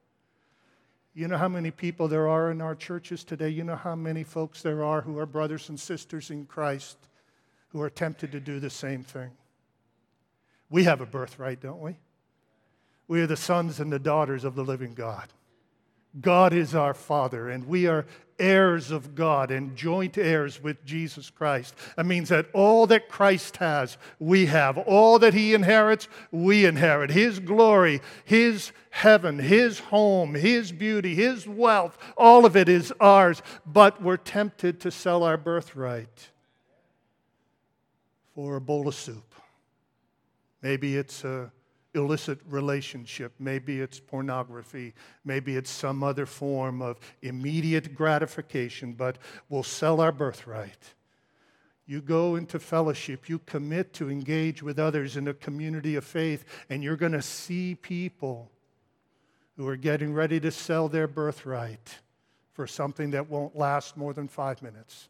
You 1.13 1.27
know 1.27 1.37
how 1.37 1.47
many 1.47 1.69
people 1.69 2.07
there 2.07 2.27
are 2.27 2.49
in 2.49 2.61
our 2.61 2.73
churches 2.73 3.23
today? 3.23 3.49
You 3.49 3.63
know 3.63 3.75
how 3.75 3.95
many 3.95 4.23
folks 4.23 4.63
there 4.63 4.83
are 4.83 5.01
who 5.01 5.19
are 5.19 5.27
brothers 5.27 5.69
and 5.69 5.79
sisters 5.79 6.31
in 6.31 6.45
Christ 6.45 6.97
who 7.69 7.81
are 7.81 7.89
tempted 7.89 8.31
to 8.31 8.39
do 8.39 8.59
the 8.59 8.69
same 8.69 9.03
thing? 9.03 9.31
We 10.69 10.83
have 10.85 11.01
a 11.01 11.05
birthright, 11.05 11.61
don't 11.61 11.81
we? 11.81 11.97
We 13.07 13.21
are 13.21 13.27
the 13.27 13.37
sons 13.37 13.79
and 13.79 13.91
the 13.91 13.99
daughters 13.99 14.43
of 14.43 14.55
the 14.55 14.63
living 14.63 14.93
God. 14.93 15.27
God 16.19 16.53
is 16.53 16.73
our 16.73 16.93
Father, 16.93 17.49
and 17.49 17.67
we 17.67 17.87
are 17.87 18.05
heirs 18.39 18.91
of 18.91 19.15
God 19.15 19.51
and 19.51 19.75
joint 19.75 20.17
heirs 20.17 20.61
with 20.61 20.83
Jesus 20.85 21.29
Christ. 21.29 21.75
That 21.95 22.05
means 22.05 22.29
that 22.29 22.47
all 22.53 22.87
that 22.87 23.09
Christ 23.09 23.57
has, 23.57 23.97
we 24.19 24.45
have. 24.47 24.77
All 24.77 25.19
that 25.19 25.33
He 25.33 25.53
inherits, 25.53 26.07
we 26.31 26.65
inherit. 26.65 27.11
His 27.11 27.39
glory, 27.39 28.01
His 28.23 28.71
heaven, 28.89 29.39
His 29.39 29.79
home, 29.79 30.35
His 30.35 30.71
beauty, 30.71 31.15
His 31.15 31.47
wealth, 31.47 31.97
all 32.17 32.45
of 32.45 32.55
it 32.55 32.69
is 32.69 32.93
ours. 32.99 33.41
But 33.65 34.01
we're 34.01 34.17
tempted 34.17 34.79
to 34.81 34.91
sell 34.91 35.23
our 35.23 35.37
birthright 35.37 36.29
for 38.33 38.55
a 38.55 38.61
bowl 38.61 38.87
of 38.87 38.95
soup. 38.95 39.34
Maybe 40.65 40.97
it's 40.97 41.23
a 41.23 41.51
illicit 41.93 42.39
relationship. 42.49 43.33
Maybe 43.37 43.81
it's 43.81 43.99
pornography. 43.99 44.95
Maybe 45.23 45.57
it's 45.57 45.69
some 45.69 46.01
other 46.01 46.25
form 46.25 46.81
of 46.81 46.99
immediate 47.21 47.93
gratification, 47.93 48.93
but 48.93 49.19
we'll 49.47 49.61
sell 49.61 50.01
our 50.01 50.11
birthright. 50.11 50.95
You 51.85 52.01
go 52.01 52.35
into 52.35 52.57
fellowship, 52.57 53.29
you 53.29 53.37
commit 53.45 53.93
to 53.93 54.09
engage 54.09 54.63
with 54.63 54.79
others 54.79 55.17
in 55.17 55.27
a 55.27 55.35
community 55.35 55.97
of 55.97 56.03
faith, 56.03 56.45
and 56.67 56.83
you're 56.83 56.95
going 56.95 57.11
to 57.11 57.21
see 57.21 57.75
people 57.75 58.49
who 59.57 59.67
are 59.67 59.77
getting 59.77 60.15
ready 60.15 60.39
to 60.39 60.49
sell 60.49 60.89
their 60.89 61.07
birthright 61.07 61.99
for 62.53 62.65
something 62.65 63.11
that 63.11 63.29
won't 63.29 63.55
last 63.55 63.97
more 63.97 64.13
than 64.13 64.27
five 64.27 64.63
minutes. 64.63 65.09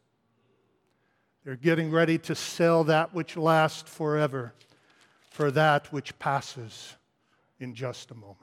They're 1.46 1.56
getting 1.56 1.92
ready 1.92 2.18
to 2.18 2.36
sell 2.36 2.84
that 2.84 3.14
which 3.14 3.38
lasts 3.38 3.90
forever 3.90 4.54
for 5.36 5.52
that 5.52 5.92
which 5.92 6.18
passes 6.18 6.96
in 7.60 7.76
just 7.76 8.10
a 8.10 8.16
moment. 8.16 8.40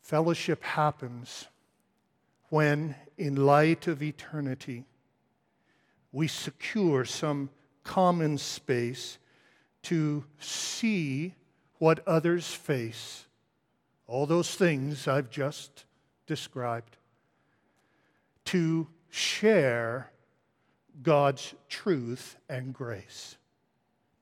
Fellowship 0.00 0.62
happens 0.64 1.46
when, 2.48 2.94
in 3.18 3.36
light 3.36 3.86
of 3.86 4.02
eternity, 4.02 4.86
we 6.10 6.26
secure 6.26 7.04
some 7.04 7.50
common 7.82 8.38
space 8.38 9.18
to 9.82 10.24
see 10.38 11.34
what 11.76 12.00
others 12.08 12.50
face, 12.50 13.26
all 14.06 14.24
those 14.24 14.54
things 14.54 15.06
I've 15.06 15.28
just 15.28 15.84
described, 16.26 16.96
to 18.46 18.86
share 19.10 20.10
God's 21.02 21.52
truth 21.68 22.36
and 22.48 22.72
grace, 22.72 23.36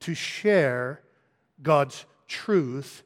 to 0.03 0.13
share 0.13 1.01
God's 1.61 2.05
truth 2.27 3.03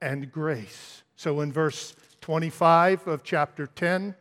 and 0.00 0.30
grace. 0.30 1.02
So 1.16 1.40
in 1.40 1.52
verse 1.52 1.94
25 2.20 3.06
of 3.06 3.22
chapter 3.22 3.66
10, 3.66 4.14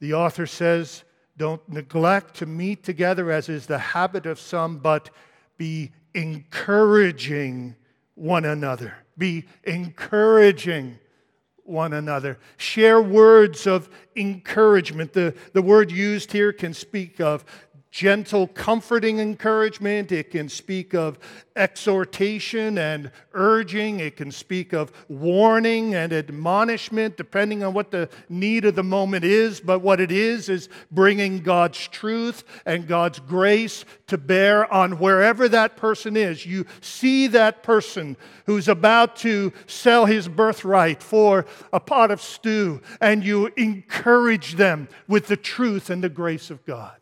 the 0.00 0.14
author 0.14 0.46
says, 0.46 1.04
Don't 1.36 1.66
neglect 1.68 2.36
to 2.36 2.46
meet 2.46 2.82
together 2.82 3.30
as 3.30 3.48
is 3.48 3.66
the 3.66 3.78
habit 3.78 4.26
of 4.26 4.38
some, 4.38 4.78
but 4.78 5.10
be 5.56 5.92
encouraging 6.14 7.76
one 8.14 8.44
another. 8.44 8.94
Be 9.16 9.44
encouraging 9.64 10.98
one 11.66 11.92
another. 11.92 12.38
Share 12.56 13.00
words 13.00 13.66
of 13.66 13.88
encouragement. 14.14 15.12
The, 15.12 15.34
the 15.52 15.62
word 15.62 15.90
used 15.90 16.32
here 16.32 16.52
can 16.52 16.74
speak 16.74 17.20
of 17.20 17.44
gentle, 17.96 18.46
comforting 18.46 19.20
encouragement. 19.20 20.12
It 20.12 20.30
can 20.30 20.50
speak 20.50 20.92
of 20.92 21.18
exhortation 21.56 22.76
and 22.76 23.10
urging. 23.32 24.00
It 24.00 24.18
can 24.18 24.30
speak 24.30 24.74
of 24.74 24.92
warning 25.08 25.94
and 25.94 26.12
admonishment, 26.12 27.16
depending 27.16 27.64
on 27.64 27.72
what 27.72 27.90
the 27.90 28.10
need 28.28 28.66
of 28.66 28.74
the 28.74 28.82
moment 28.82 29.24
is. 29.24 29.60
But 29.60 29.78
what 29.78 29.98
it 29.98 30.12
is, 30.12 30.50
is 30.50 30.68
bringing 30.90 31.40
God's 31.40 31.88
truth 31.88 32.44
and 32.66 32.86
God's 32.86 33.18
grace 33.18 33.86
to 34.08 34.18
bear 34.18 34.70
on 34.70 34.98
wherever 34.98 35.48
that 35.48 35.78
person 35.78 36.18
is. 36.18 36.44
You 36.44 36.66
see 36.82 37.28
that 37.28 37.62
person 37.62 38.18
who's 38.44 38.68
about 38.68 39.16
to 39.16 39.54
sell 39.66 40.04
his 40.04 40.28
birthright 40.28 41.02
for 41.02 41.46
a 41.72 41.80
pot 41.80 42.10
of 42.10 42.20
stew, 42.20 42.82
and 43.00 43.24
you 43.24 43.46
encourage 43.56 44.56
them 44.56 44.86
with 45.08 45.28
the 45.28 45.36
truth 45.38 45.88
and 45.88 46.04
the 46.04 46.10
grace 46.10 46.50
of 46.50 46.62
God. 46.66 46.96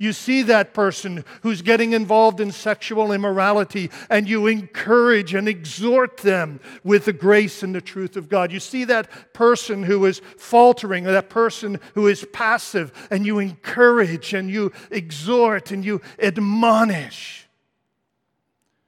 You 0.00 0.14
see 0.14 0.40
that 0.44 0.72
person 0.72 1.26
who's 1.42 1.60
getting 1.60 1.92
involved 1.92 2.40
in 2.40 2.52
sexual 2.52 3.12
immorality 3.12 3.90
and 4.08 4.26
you 4.26 4.46
encourage 4.46 5.34
and 5.34 5.46
exhort 5.46 6.16
them 6.16 6.58
with 6.82 7.04
the 7.04 7.12
grace 7.12 7.62
and 7.62 7.74
the 7.74 7.82
truth 7.82 8.16
of 8.16 8.30
God. 8.30 8.50
You 8.50 8.60
see 8.60 8.84
that 8.84 9.34
person 9.34 9.82
who 9.82 10.06
is 10.06 10.22
faltering, 10.38 11.04
that 11.04 11.28
person 11.28 11.78
who 11.92 12.06
is 12.06 12.26
passive, 12.32 13.08
and 13.10 13.26
you 13.26 13.40
encourage 13.40 14.32
and 14.32 14.50
you 14.50 14.72
exhort 14.90 15.70
and 15.70 15.84
you 15.84 16.00
admonish 16.18 17.46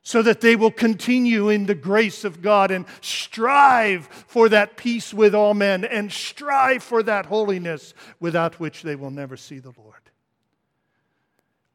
so 0.02 0.22
that 0.22 0.40
they 0.40 0.56
will 0.56 0.70
continue 0.70 1.50
in 1.50 1.66
the 1.66 1.74
grace 1.74 2.24
of 2.24 2.40
God 2.40 2.70
and 2.70 2.86
strive 3.02 4.06
for 4.06 4.48
that 4.48 4.78
peace 4.78 5.12
with 5.12 5.34
all 5.34 5.52
men 5.52 5.84
and 5.84 6.10
strive 6.10 6.82
for 6.82 7.02
that 7.02 7.26
holiness 7.26 7.92
without 8.18 8.58
which 8.58 8.80
they 8.82 8.96
will 8.96 9.10
never 9.10 9.36
see 9.36 9.58
the 9.58 9.74
Lord 9.76 10.01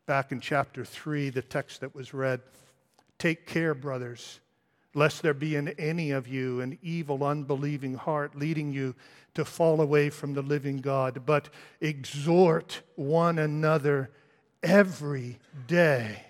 back 0.08 0.32
in 0.32 0.40
chapter 0.40 0.86
3, 0.86 1.30
the 1.30 1.42
text 1.42 1.82
that 1.82 1.94
was 1.94 2.14
read. 2.14 2.40
Take 3.20 3.46
care, 3.46 3.74
brothers, 3.74 4.40
lest 4.96 5.22
there 5.22 5.34
be 5.34 5.58
in 5.58 5.68
any 5.78 6.12
of 6.12 6.30
you 6.30 6.62
an 6.62 6.80
evil, 6.82 7.26
unbelieving 7.26 7.96
heart 7.96 8.34
leading 8.34 8.72
you 8.72 8.96
to 9.34 9.44
fall 9.44 9.82
away 9.82 10.10
from 10.10 10.34
the 10.34 10.42
living 10.42 10.78
God, 10.78 11.24
but 11.26 11.50
exhort 11.82 12.82
one 12.96 13.38
another 13.38 14.10
every 14.64 15.40
day, 15.68 16.24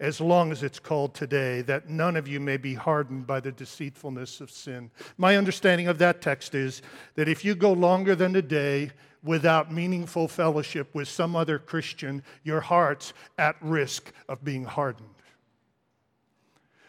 as 0.00 0.20
long 0.20 0.50
as 0.50 0.62
it's 0.62 0.78
called 0.78 1.14
today, 1.14 1.60
that 1.62 1.88
none 1.88 2.16
of 2.16 2.26
you 2.26 2.40
may 2.40 2.56
be 2.56 2.74
hardened 2.74 3.26
by 3.26 3.38
the 3.38 3.52
deceitfulness 3.52 4.40
of 4.40 4.50
sin. 4.50 4.90
My 5.18 5.36
understanding 5.36 5.88
of 5.88 5.98
that 5.98 6.22
text 6.22 6.54
is 6.54 6.80
that 7.14 7.28
if 7.28 7.44
you 7.44 7.54
go 7.54 7.72
longer 7.72 8.14
than 8.14 8.34
a 8.34 8.42
day, 8.42 8.90
without 9.22 9.70
meaningful 9.70 10.26
fellowship 10.28 10.94
with 10.94 11.06
some 11.06 11.36
other 11.36 11.58
Christian, 11.58 12.22
your 12.42 12.60
heart's 12.60 13.12
at 13.36 13.56
risk 13.60 14.12
of 14.28 14.42
being 14.42 14.64
hardened. 14.64 15.08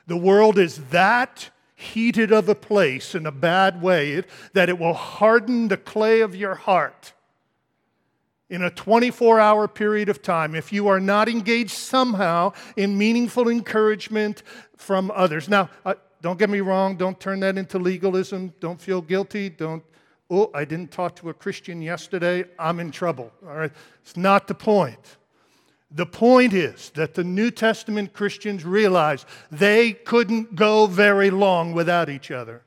The 0.07 0.17
world 0.17 0.57
is 0.57 0.77
that 0.89 1.49
heated 1.75 2.31
of 2.31 2.47
a 2.47 2.55
place 2.55 3.15
in 3.15 3.25
a 3.25 3.31
bad 3.31 3.81
way 3.81 4.23
that 4.53 4.69
it 4.69 4.79
will 4.79 4.93
harden 4.93 5.67
the 5.67 5.77
clay 5.77 6.21
of 6.21 6.35
your 6.35 6.55
heart 6.55 7.13
in 8.51 8.61
a 8.61 8.69
24 8.69 9.39
hour 9.39 9.67
period 9.67 10.09
of 10.09 10.21
time 10.21 10.53
if 10.53 10.71
you 10.71 10.87
are 10.87 10.99
not 10.99 11.27
engaged 11.27 11.71
somehow 11.71 12.53
in 12.77 12.95
meaningful 12.95 13.49
encouragement 13.49 14.43
from 14.77 15.09
others. 15.15 15.49
Now, 15.49 15.69
uh, 15.83 15.95
don't 16.21 16.37
get 16.37 16.51
me 16.51 16.59
wrong, 16.59 16.97
don't 16.97 17.19
turn 17.19 17.39
that 17.39 17.57
into 17.57 17.79
legalism. 17.79 18.53
Don't 18.59 18.79
feel 18.79 19.01
guilty. 19.01 19.49
Don't 19.49 19.83
oh, 20.31 20.49
I 20.55 20.65
didn't 20.65 20.91
talk 20.91 21.17
to 21.17 21.29
a 21.29 21.33
Christian 21.33 21.81
yesterday, 21.81 22.45
I'm 22.57 22.79
in 22.79 22.89
trouble. 22.91 23.31
All 23.45 23.55
right? 23.55 23.71
It's 24.01 24.15
not 24.15 24.47
the 24.47 24.55
point. 24.55 25.17
The 25.93 26.05
point 26.05 26.53
is 26.53 26.89
that 26.91 27.13
the 27.15 27.23
New 27.23 27.51
Testament 27.51 28.13
Christians 28.13 28.63
realized 28.63 29.25
they 29.51 29.91
couldn't 29.91 30.55
go 30.55 30.87
very 30.87 31.29
long 31.29 31.73
without 31.73 32.09
each 32.09 32.31
other. 32.31 32.63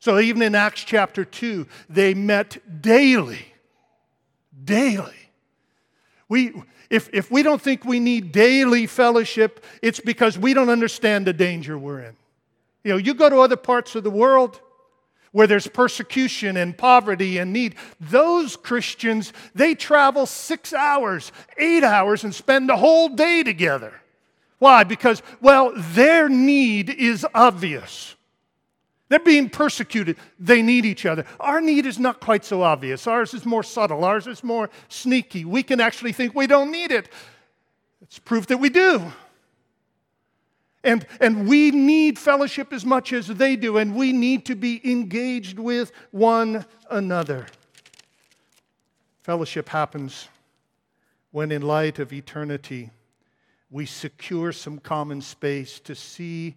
So 0.00 0.18
even 0.18 0.42
in 0.42 0.56
Acts 0.56 0.82
chapter 0.82 1.24
2, 1.24 1.66
they 1.88 2.12
met 2.12 2.82
daily. 2.82 3.46
Daily. 4.64 5.14
We, 6.28 6.52
if, 6.90 7.08
if 7.12 7.30
we 7.30 7.42
don't 7.42 7.60
think 7.60 7.84
we 7.84 8.00
need 8.00 8.32
daily 8.32 8.86
fellowship, 8.86 9.64
it's 9.82 10.00
because 10.00 10.38
we 10.38 10.54
don't 10.54 10.68
understand 10.68 11.26
the 11.26 11.32
danger 11.32 11.78
we're 11.78 12.00
in. 12.00 12.16
You 12.84 12.92
know, 12.92 12.98
you 12.98 13.14
go 13.14 13.28
to 13.28 13.40
other 13.40 13.56
parts 13.56 13.94
of 13.94 14.04
the 14.04 14.10
world, 14.10 14.60
where 15.32 15.46
there's 15.46 15.66
persecution 15.66 16.56
and 16.56 16.76
poverty 16.76 17.38
and 17.38 17.52
need. 17.52 17.74
Those 18.00 18.56
Christians, 18.56 19.32
they 19.54 19.74
travel 19.74 20.26
six 20.26 20.72
hours, 20.72 21.32
eight 21.58 21.84
hours, 21.84 22.24
and 22.24 22.34
spend 22.34 22.68
the 22.68 22.76
whole 22.76 23.10
day 23.10 23.42
together. 23.42 23.92
Why? 24.58 24.84
Because, 24.84 25.22
well, 25.40 25.72
their 25.76 26.28
need 26.28 26.90
is 26.90 27.26
obvious. 27.34 28.14
They're 29.08 29.18
being 29.18 29.48
persecuted. 29.48 30.18
They 30.38 30.60
need 30.60 30.84
each 30.84 31.06
other. 31.06 31.24
Our 31.40 31.60
need 31.60 31.86
is 31.86 31.98
not 31.98 32.20
quite 32.20 32.44
so 32.44 32.62
obvious. 32.62 33.06
Ours 33.06 33.32
is 33.32 33.46
more 33.46 33.62
subtle. 33.62 34.04
Ours 34.04 34.26
is 34.26 34.44
more 34.44 34.68
sneaky. 34.88 35.44
We 35.44 35.62
can 35.62 35.80
actually 35.80 36.12
think 36.12 36.34
we 36.34 36.46
don't 36.46 36.70
need 36.70 36.92
it. 36.92 37.08
It's 38.02 38.18
proof 38.18 38.46
that 38.48 38.58
we 38.58 38.68
do. 38.68 39.10
And, 40.84 41.06
and 41.20 41.48
we 41.48 41.70
need 41.70 42.18
fellowship 42.18 42.72
as 42.72 42.84
much 42.84 43.12
as 43.12 43.26
they 43.26 43.56
do, 43.56 43.78
and 43.78 43.96
we 43.96 44.12
need 44.12 44.46
to 44.46 44.54
be 44.54 44.80
engaged 44.90 45.58
with 45.58 45.90
one 46.12 46.64
another. 46.88 47.46
Fellowship 49.22 49.68
happens 49.68 50.28
when, 51.32 51.50
in 51.50 51.62
light 51.62 51.98
of 51.98 52.12
eternity, 52.12 52.90
we 53.70 53.84
secure 53.84 54.52
some 54.52 54.78
common 54.78 55.20
space 55.20 55.80
to 55.80 55.94
see 55.94 56.56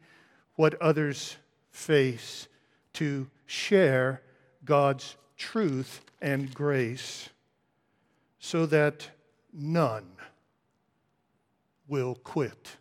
what 0.56 0.80
others 0.82 1.38
face, 1.72 2.48
to 2.94 3.28
share 3.46 4.22
God's 4.64 5.16
truth 5.38 6.02
and 6.22 6.54
grace, 6.54 7.30
so 8.40 8.66
that 8.68 9.10
none 9.54 10.08
will 11.88 12.16
quit 12.16 12.78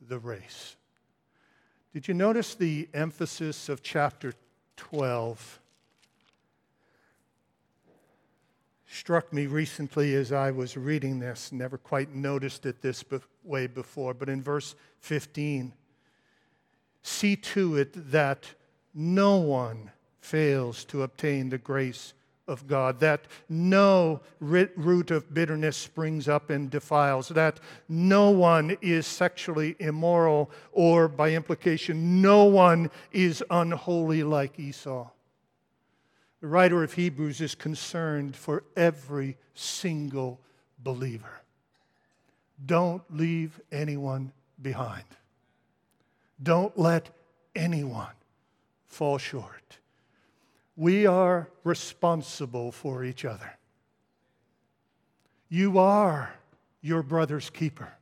the 0.00 0.18
race. 0.18 0.76
Did 1.92 2.06
you 2.06 2.14
notice 2.14 2.54
the 2.54 2.88
emphasis 2.94 3.68
of 3.68 3.82
chapter 3.82 4.34
12? 4.76 5.60
Struck 8.86 9.32
me 9.32 9.46
recently 9.46 10.14
as 10.14 10.32
I 10.32 10.50
was 10.50 10.76
reading 10.76 11.18
this, 11.18 11.52
never 11.52 11.78
quite 11.78 12.14
noticed 12.14 12.66
it 12.66 12.82
this 12.82 13.04
way 13.44 13.66
before, 13.66 14.14
but 14.14 14.28
in 14.28 14.42
verse 14.42 14.74
15, 14.98 15.72
see 17.02 17.36
to 17.36 17.76
it 17.76 18.10
that 18.10 18.46
no 18.94 19.36
one 19.36 19.90
fails 20.20 20.84
to 20.84 21.02
obtain 21.02 21.48
the 21.48 21.58
grace 21.58 22.12
of 22.46 22.66
God, 22.66 22.98
that 23.00 23.26
no 23.48 24.20
root 24.40 25.10
of 25.10 25.32
bitterness 25.32 25.76
springs 25.76 26.28
up 26.28 26.50
and 26.50 26.68
defiles, 26.68 27.28
that 27.28 27.60
no 27.88 28.30
one 28.30 28.76
is 28.82 29.06
sexually 29.06 29.76
immoral, 29.78 30.50
or 30.72 31.06
by 31.06 31.30
implication, 31.30 32.20
no 32.20 32.44
one 32.44 32.90
is 33.12 33.42
unholy 33.50 34.24
like 34.24 34.58
Esau. 34.58 35.08
The 36.40 36.48
writer 36.48 36.82
of 36.82 36.94
Hebrews 36.94 37.40
is 37.40 37.54
concerned 37.54 38.34
for 38.34 38.64
every 38.76 39.36
single 39.54 40.40
believer. 40.82 41.42
Don't 42.66 43.02
leave 43.14 43.60
anyone 43.70 44.32
behind. 44.60 45.04
Don't 46.42 46.78
let 46.78 47.10
anyone 47.54 48.14
fall 48.86 49.18
short. 49.18 49.78
We 50.76 51.06
are 51.06 51.48
responsible 51.64 52.72
for 52.72 53.04
each 53.04 53.24
other. 53.24 53.58
You 55.48 55.78
are 55.78 56.32
your 56.80 57.02
brother's 57.02 57.50
keeper. 57.50 57.92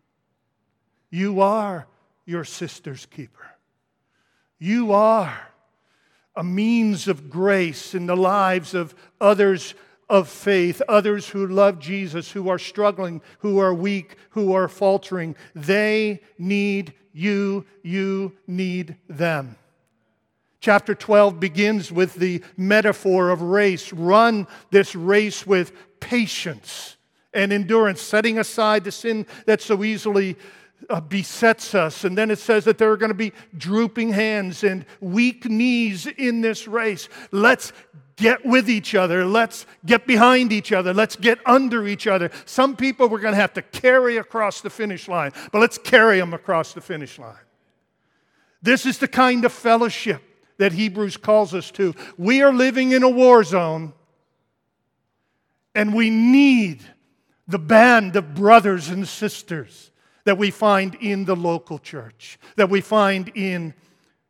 You 1.11 1.41
are 1.41 1.87
your 2.25 2.45
sister's 2.45 3.07
keeper. 3.07 3.47
You 4.59 4.93
are 4.93 5.49
a 6.37 6.45
means 6.45 7.09
of 7.09 7.31
grace 7.31 7.95
in 7.95 8.07
the 8.07 8.17
lives 8.17 8.75
of 8.75 8.95
others 9.21 9.75
of 10.09 10.29
faith, 10.29 10.81
others 10.89 11.29
who 11.29 11.47
love 11.47 11.79
Jesus, 11.79 12.31
who 12.31 12.49
are 12.49 12.59
struggling, 12.59 13.21
who 13.41 13.59
are 13.59 13.75
weak, 13.75 14.17
who 14.31 14.55
are 14.55 14.69
faltering. 14.69 15.37
They 15.55 16.21
need 16.39 16.95
you, 17.13 17.67
you 17.83 18.33
need 18.47 18.97
them. 19.09 19.57
Chapter 20.61 20.95
12 20.95 21.39
begins 21.39 21.93
with 21.93 22.15
the 22.15 22.43
metaphor 22.57 23.31
of 23.31 23.43
race. 23.43 23.93
Run 23.93 24.47
this 24.71 24.95
race 24.95 25.47
with 25.47 25.73
patience 26.01 26.97
and 27.33 27.53
endurance, 27.53 28.01
setting 28.01 28.39
aside 28.39 28.85
the 28.85 28.93
sin 28.93 29.27
that 29.47 29.61
so 29.61 29.85
easily 29.85 30.37
uh, 30.89 31.01
besets 31.01 31.75
us. 31.75 32.05
And 32.05 32.17
then 32.17 32.31
it 32.31 32.39
says 32.39 32.65
that 32.65 32.79
there 32.79 32.91
are 32.91 32.97
going 32.97 33.11
to 33.11 33.15
be 33.15 33.33
drooping 33.57 34.13
hands 34.13 34.65
and 34.65 34.85
weak 35.01 35.45
knees 35.45 36.07
in 36.07 36.41
this 36.41 36.69
race. 36.69 37.09
Let's 37.31 37.73
get 38.17 38.45
with 38.45 38.69
each 38.69 38.95
other. 38.95 39.25
Let's 39.25 39.67
get 39.87 40.07
behind 40.07 40.53
each 40.53 40.73
other. 40.73 40.93
Let's 40.93 41.17
get 41.17 41.39
under 41.47 41.87
each 41.87 42.07
other. 42.07 42.31
Some 42.45 42.77
people 42.77 43.09
we're 43.09 43.21
going 43.21 43.35
to 43.35 43.41
have 43.41 43.55
to 43.55 43.63
carry 43.63 44.17
across 44.17 44.61
the 44.61 44.71
finish 44.71 45.09
line, 45.09 45.33
but 45.53 45.61
let's 45.61 45.79
carry 45.79 46.19
them 46.19 46.35
across 46.35 46.73
the 46.73 46.81
finish 46.81 47.19
line. 47.19 47.37
This 48.61 48.87
is 48.87 48.99
the 48.99 49.09
kind 49.09 49.45
of 49.45 49.53
fellowship 49.53 50.23
that 50.59 50.73
Hebrews 50.73 51.17
calls 51.17 51.55
us 51.55 51.71
to. 51.73 51.95
We 52.17 52.43
are 52.43 52.53
living 52.53 52.91
in 52.91 53.05
a 53.05 53.09
war 53.09 53.45
zone, 53.45 53.93
and 55.75 55.95
we 55.95 56.11
need 56.11 56.83
the 57.47 57.61
band 57.61 58.17
of 58.17 58.35
brothers 58.35 58.89
and 58.89 59.07
sisters 59.07 59.93
that 60.29 60.37
we 60.37 60.51
find 60.51 60.95
in 60.97 61.25
the 61.25 61.35
local 61.35 61.79
church, 61.79 62.39
that 62.57 62.69
we 62.69 62.83
find 62.83 63.33
in 63.35 63.73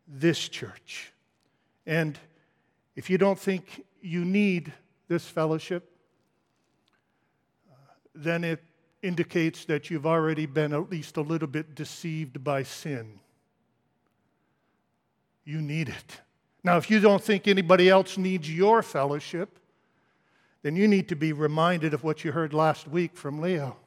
this 0.07 0.49
church. 0.49 1.13
And 1.87 2.17
if 2.95 3.11
you 3.11 3.19
don't 3.19 3.37
think 3.37 3.85
you 4.01 4.25
need 4.25 4.73
this 5.09 5.25
fellowship, 5.25 5.91
uh, 7.69 7.75
then 8.15 8.45
it 8.45 8.63
indicates 9.03 9.65
that 9.65 9.91
you've 9.91 10.07
already 10.07 10.47
been 10.47 10.73
at 10.73 10.89
least 10.89 11.17
a 11.17 11.21
little 11.21 11.49
bit 11.49 11.75
deceived 11.75 12.45
by 12.45 12.63
sin. 12.63 13.19
You 15.45 15.61
need 15.61 15.89
it. 15.89 16.21
Now, 16.63 16.77
if 16.77 16.89
you 16.93 17.01
don't 17.01 17.21
think 17.21 17.49
anybody 17.49 17.89
else 17.89 18.17
needs 18.17 18.49
your 18.49 18.85
fellowship, 18.85 19.59
then 20.63 20.77
you 20.77 20.87
need 20.87 21.09
to 21.09 21.17
be 21.17 21.33
reminded 21.33 21.93
of 21.93 22.05
what 22.05 22.25
you 22.25 22.31
heard 22.31 22.55
last 22.55 22.87
week 22.87 23.17
from 23.17 23.41
Leo. 23.41 23.79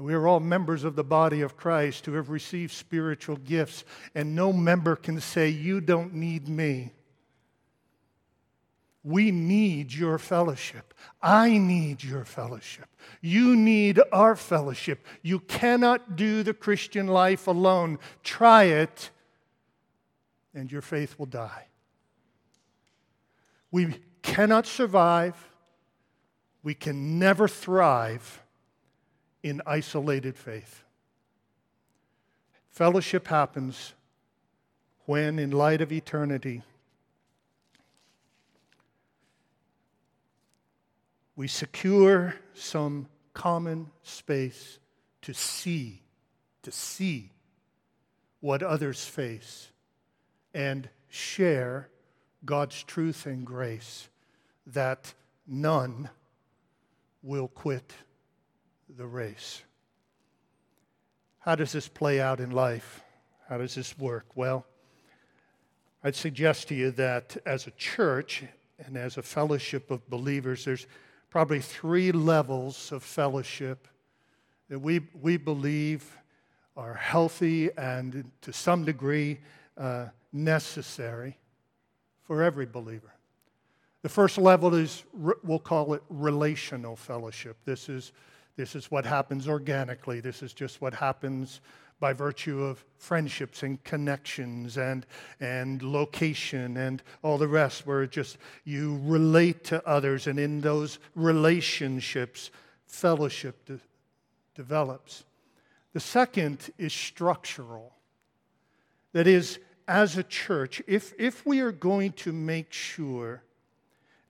We 0.00 0.14
are 0.14 0.26
all 0.26 0.40
members 0.40 0.84
of 0.84 0.96
the 0.96 1.04
body 1.04 1.42
of 1.42 1.58
Christ 1.58 2.06
who 2.06 2.14
have 2.14 2.30
received 2.30 2.72
spiritual 2.72 3.36
gifts, 3.36 3.84
and 4.14 4.34
no 4.34 4.50
member 4.50 4.96
can 4.96 5.20
say, 5.20 5.50
You 5.50 5.82
don't 5.82 6.14
need 6.14 6.48
me. 6.48 6.92
We 9.04 9.30
need 9.30 9.92
your 9.92 10.18
fellowship. 10.18 10.94
I 11.22 11.58
need 11.58 12.02
your 12.02 12.24
fellowship. 12.24 12.86
You 13.20 13.56
need 13.56 14.00
our 14.10 14.36
fellowship. 14.36 15.06
You 15.22 15.40
cannot 15.40 16.16
do 16.16 16.42
the 16.42 16.54
Christian 16.54 17.06
life 17.06 17.46
alone. 17.46 17.98
Try 18.22 18.64
it, 18.64 19.10
and 20.54 20.72
your 20.72 20.82
faith 20.82 21.18
will 21.18 21.26
die. 21.26 21.66
We 23.70 24.00
cannot 24.22 24.66
survive, 24.66 25.36
we 26.62 26.74
can 26.74 27.18
never 27.18 27.46
thrive 27.46 28.42
in 29.42 29.62
isolated 29.66 30.36
faith. 30.36 30.82
Fellowship 32.70 33.26
happens 33.26 33.94
when, 35.06 35.38
in 35.38 35.50
light 35.50 35.80
of 35.80 35.92
eternity, 35.92 36.62
we 41.36 41.48
secure 41.48 42.34
some 42.54 43.08
common 43.34 43.90
space 44.02 44.78
to 45.22 45.32
see, 45.32 46.02
to 46.62 46.70
see 46.70 47.30
what 48.40 48.62
others 48.62 49.04
face 49.04 49.70
and 50.54 50.88
share 51.08 51.88
God's 52.44 52.82
truth 52.82 53.26
and 53.26 53.44
grace 53.44 54.08
that 54.66 55.12
none 55.46 56.08
will 57.22 57.48
quit 57.48 57.92
the 58.96 59.06
race. 59.06 59.62
How 61.40 61.54
does 61.54 61.72
this 61.72 61.88
play 61.88 62.20
out 62.20 62.40
in 62.40 62.50
life? 62.50 63.02
How 63.48 63.58
does 63.58 63.74
this 63.74 63.98
work? 63.98 64.26
Well, 64.34 64.66
I'd 66.04 66.14
suggest 66.14 66.68
to 66.68 66.74
you 66.74 66.90
that 66.92 67.36
as 67.46 67.66
a 67.66 67.70
church 67.72 68.44
and 68.78 68.96
as 68.96 69.16
a 69.16 69.22
fellowship 69.22 69.90
of 69.90 70.08
believers, 70.08 70.64
there's 70.64 70.86
probably 71.30 71.60
three 71.60 72.12
levels 72.12 72.92
of 72.92 73.02
fellowship 73.02 73.86
that 74.68 74.78
we, 74.78 75.00
we 75.20 75.36
believe 75.36 76.16
are 76.76 76.94
healthy 76.94 77.70
and 77.76 78.30
to 78.40 78.52
some 78.52 78.84
degree 78.84 79.38
uh, 79.76 80.06
necessary 80.32 81.36
for 82.22 82.42
every 82.42 82.66
believer. 82.66 83.12
The 84.02 84.08
first 84.08 84.38
level 84.38 84.74
is, 84.74 85.04
we'll 85.12 85.58
call 85.58 85.92
it 85.94 86.02
relational 86.08 86.96
fellowship. 86.96 87.58
This 87.64 87.88
is, 87.88 88.12
this 88.60 88.74
is 88.74 88.90
what 88.90 89.06
happens 89.06 89.48
organically. 89.48 90.20
This 90.20 90.42
is 90.42 90.52
just 90.52 90.82
what 90.82 90.92
happens 90.92 91.62
by 91.98 92.12
virtue 92.12 92.62
of 92.62 92.84
friendships 92.98 93.62
and 93.62 93.82
connections 93.84 94.76
and, 94.76 95.06
and 95.40 95.80
location 95.82 96.76
and 96.76 97.02
all 97.22 97.38
the 97.38 97.48
rest, 97.48 97.86
where 97.86 98.06
just 98.06 98.36
you 98.64 99.00
relate 99.04 99.64
to 99.64 99.86
others, 99.88 100.26
and 100.26 100.38
in 100.38 100.60
those 100.60 100.98
relationships, 101.14 102.50
fellowship 102.86 103.64
de- 103.64 103.80
develops. 104.54 105.24
The 105.94 106.00
second 106.00 106.70
is 106.76 106.92
structural. 106.92 107.94
That 109.14 109.26
is, 109.26 109.58
as 109.88 110.18
a 110.18 110.22
church, 110.22 110.82
if, 110.86 111.14
if 111.18 111.46
we 111.46 111.60
are 111.60 111.72
going 111.72 112.12
to 112.12 112.32
make 112.32 112.74
sure 112.74 113.42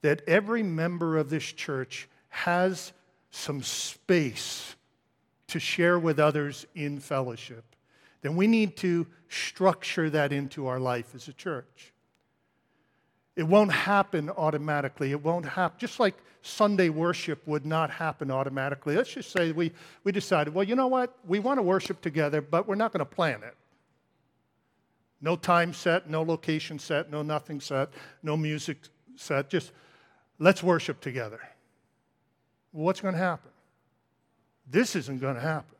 that 0.02 0.22
every 0.28 0.62
member 0.62 1.18
of 1.18 1.30
this 1.30 1.44
church 1.44 2.08
has 2.28 2.92
some 3.30 3.62
space 3.62 4.74
to 5.48 5.60
share 5.60 5.98
with 5.98 6.18
others 6.18 6.66
in 6.74 7.00
fellowship, 7.00 7.64
then 8.22 8.36
we 8.36 8.46
need 8.46 8.76
to 8.78 9.06
structure 9.28 10.10
that 10.10 10.32
into 10.32 10.66
our 10.66 10.78
life 10.78 11.14
as 11.14 11.28
a 11.28 11.32
church. 11.32 11.92
It 13.36 13.44
won't 13.44 13.72
happen 13.72 14.28
automatically. 14.30 15.12
It 15.12 15.22
won't 15.22 15.46
happen, 15.46 15.78
just 15.78 15.98
like 15.98 16.14
Sunday 16.42 16.88
worship 16.88 17.46
would 17.46 17.64
not 17.64 17.90
happen 17.90 18.30
automatically. 18.30 18.96
Let's 18.96 19.12
just 19.12 19.30
say 19.30 19.52
we, 19.52 19.72
we 20.04 20.12
decided, 20.12 20.54
well, 20.54 20.64
you 20.64 20.74
know 20.74 20.88
what? 20.88 21.16
We 21.26 21.38
want 21.38 21.58
to 21.58 21.62
worship 21.62 22.00
together, 22.00 22.40
but 22.40 22.66
we're 22.66 22.74
not 22.74 22.92
going 22.92 23.00
to 23.00 23.04
plan 23.04 23.42
it. 23.42 23.54
No 25.20 25.36
time 25.36 25.72
set, 25.72 26.08
no 26.08 26.22
location 26.22 26.78
set, 26.78 27.10
no 27.10 27.22
nothing 27.22 27.60
set, 27.60 27.90
no 28.22 28.36
music 28.36 28.78
set. 29.16 29.50
Just 29.50 29.72
let's 30.38 30.62
worship 30.62 31.00
together. 31.00 31.40
What's 32.72 33.00
going 33.00 33.14
to 33.14 33.20
happen? 33.20 33.50
This 34.68 34.94
isn't 34.94 35.20
going 35.20 35.34
to 35.34 35.40
happen. 35.40 35.76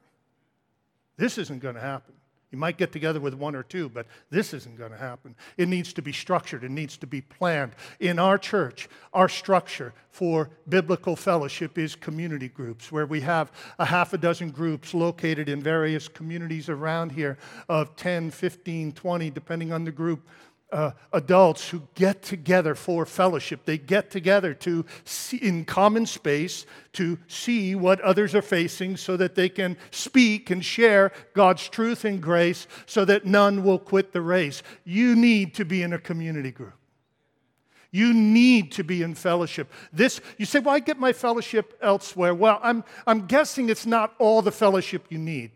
This 1.16 1.38
isn't 1.38 1.60
going 1.60 1.74
to 1.74 1.80
happen. 1.80 2.14
You 2.50 2.58
might 2.58 2.78
get 2.78 2.90
together 2.90 3.20
with 3.20 3.34
one 3.34 3.54
or 3.54 3.62
two, 3.62 3.88
but 3.88 4.06
this 4.28 4.52
isn't 4.52 4.76
going 4.76 4.90
to 4.90 4.96
happen. 4.96 5.36
It 5.56 5.68
needs 5.68 5.92
to 5.92 6.02
be 6.02 6.12
structured, 6.12 6.64
it 6.64 6.70
needs 6.70 6.96
to 6.96 7.06
be 7.06 7.20
planned. 7.20 7.72
In 8.00 8.18
our 8.18 8.38
church, 8.38 8.88
our 9.12 9.28
structure 9.28 9.92
for 10.10 10.50
biblical 10.68 11.14
fellowship 11.14 11.78
is 11.78 11.94
community 11.94 12.48
groups, 12.48 12.90
where 12.90 13.06
we 13.06 13.20
have 13.20 13.52
a 13.78 13.84
half 13.84 14.12
a 14.14 14.18
dozen 14.18 14.50
groups 14.50 14.94
located 14.94 15.48
in 15.48 15.62
various 15.62 16.08
communities 16.08 16.68
around 16.68 17.12
here 17.12 17.38
of 17.68 17.94
10, 17.94 18.32
15, 18.32 18.92
20, 18.92 19.30
depending 19.30 19.72
on 19.72 19.84
the 19.84 19.92
group 19.92 20.26
uh, 20.72 20.92
adults 21.12 21.68
who 21.68 21.82
get 21.94 22.22
together 22.22 22.74
for 22.74 23.04
fellowship. 23.06 23.64
They 23.64 23.78
get 23.78 24.10
together 24.10 24.54
to 24.54 24.84
see, 25.04 25.38
in 25.38 25.64
common 25.64 26.06
space 26.06 26.66
to 26.94 27.18
see 27.28 27.74
what 27.74 28.00
others 28.00 28.34
are 28.34 28.42
facing 28.42 28.96
so 28.96 29.16
that 29.16 29.34
they 29.34 29.48
can 29.48 29.76
speak 29.90 30.50
and 30.50 30.64
share 30.64 31.12
God's 31.34 31.68
truth 31.68 32.04
and 32.04 32.20
grace 32.20 32.66
so 32.86 33.04
that 33.04 33.26
none 33.26 33.64
will 33.64 33.78
quit 33.78 34.12
the 34.12 34.22
race. 34.22 34.62
You 34.84 35.16
need 35.16 35.54
to 35.54 35.64
be 35.64 35.82
in 35.82 35.92
a 35.92 35.98
community 35.98 36.50
group. 36.50 36.74
You 37.92 38.14
need 38.14 38.72
to 38.72 38.84
be 38.84 39.02
in 39.02 39.14
fellowship. 39.14 39.72
This, 39.92 40.20
you 40.38 40.46
say, 40.46 40.60
well, 40.60 40.74
I 40.74 40.78
get 40.78 40.98
my 40.98 41.12
fellowship 41.12 41.76
elsewhere. 41.82 42.34
Well, 42.34 42.60
I'm, 42.62 42.84
I'm 43.06 43.26
guessing 43.26 43.68
it's 43.68 43.86
not 43.86 44.14
all 44.18 44.42
the 44.42 44.52
fellowship 44.52 45.06
you 45.10 45.18
need. 45.18 45.50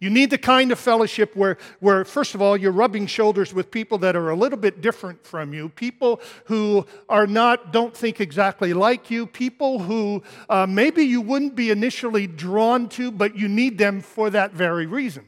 You 0.00 0.10
need 0.10 0.30
the 0.30 0.38
kind 0.38 0.70
of 0.70 0.78
fellowship 0.78 1.34
where, 1.34 1.58
where, 1.80 2.04
first 2.04 2.36
of 2.36 2.42
all, 2.42 2.56
you're 2.56 2.70
rubbing 2.70 3.06
shoulders 3.06 3.52
with 3.52 3.68
people 3.70 3.98
that 3.98 4.14
are 4.14 4.30
a 4.30 4.36
little 4.36 4.58
bit 4.58 4.80
different 4.80 5.26
from 5.26 5.52
you, 5.52 5.68
people 5.70 6.20
who 6.44 6.86
are 7.08 7.26
not, 7.26 7.72
don't 7.72 7.96
think 7.96 8.20
exactly 8.20 8.72
like 8.72 9.10
you, 9.10 9.26
people 9.26 9.80
who 9.80 10.22
uh, 10.48 10.66
maybe 10.66 11.02
you 11.02 11.20
wouldn't 11.20 11.56
be 11.56 11.72
initially 11.72 12.28
drawn 12.28 12.88
to, 12.90 13.10
but 13.10 13.36
you 13.36 13.48
need 13.48 13.76
them 13.76 14.00
for 14.00 14.30
that 14.30 14.52
very 14.52 14.86
reason. 14.86 15.26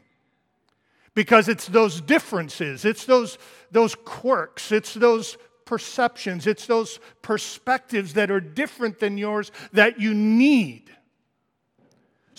Because 1.15 1.49
it's 1.49 1.67
those 1.67 2.01
differences, 2.01 2.85
it's 2.85 3.05
those, 3.05 3.39
those 3.73 3.97
quirks, 3.97 4.71
it's 4.71 4.95
those 4.95 5.37
perceptions, 5.65 6.47
it's 6.47 6.67
those 6.67 7.01
perspectives 7.23 8.15
that 8.15 8.31
are 8.31 8.41
different 8.41 9.01
than 9.01 9.19
yours 9.19 9.51
that 9.73 10.01
you 10.01 10.15
need 10.15 10.97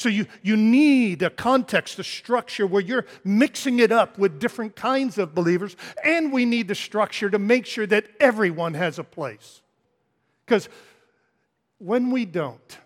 so 0.02 0.10
you, 0.10 0.26
you 0.42 0.58
need 0.58 1.22
a 1.22 1.30
context, 1.30 2.00
a 2.00 2.04
structure 2.04 2.66
where 2.66 2.82
you're 2.82 3.06
mixing 3.24 3.80
it 3.80 3.92
up 3.92 4.18
with 4.18 4.40
different 4.40 4.76
kinds 4.76 5.18
of 5.18 5.36
believers, 5.36 5.76
and 6.04 6.34
we 6.34 6.44
need 6.44 6.68
the 6.68 6.76
structure 6.76 7.30
to 7.30 7.38
make 7.38 7.66
sure 7.66 7.86
that 7.86 8.08
everyone 8.20 8.74
has 8.74 8.98
a 8.98 9.04
place. 9.04 9.62
Because 10.44 10.68
when 11.78 12.10
we 12.10 12.26
don't, 12.26 12.78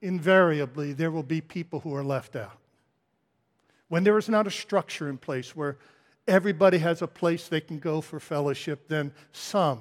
invariably 0.00 0.92
there 0.92 1.10
will 1.10 1.22
be 1.22 1.40
people 1.40 1.80
who 1.80 1.94
are 1.94 2.04
left 2.04 2.36
out. 2.36 2.58
When 3.88 4.04
there 4.04 4.16
is 4.16 4.28
not 4.28 4.46
a 4.46 4.50
structure 4.50 5.08
in 5.08 5.18
place 5.18 5.56
where 5.56 5.76
everybody 6.28 6.78
has 6.78 7.02
a 7.02 7.06
place 7.06 7.48
they 7.48 7.60
can 7.60 7.78
go 7.78 8.00
for 8.00 8.20
fellowship, 8.20 8.88
then 8.88 9.12
some 9.32 9.80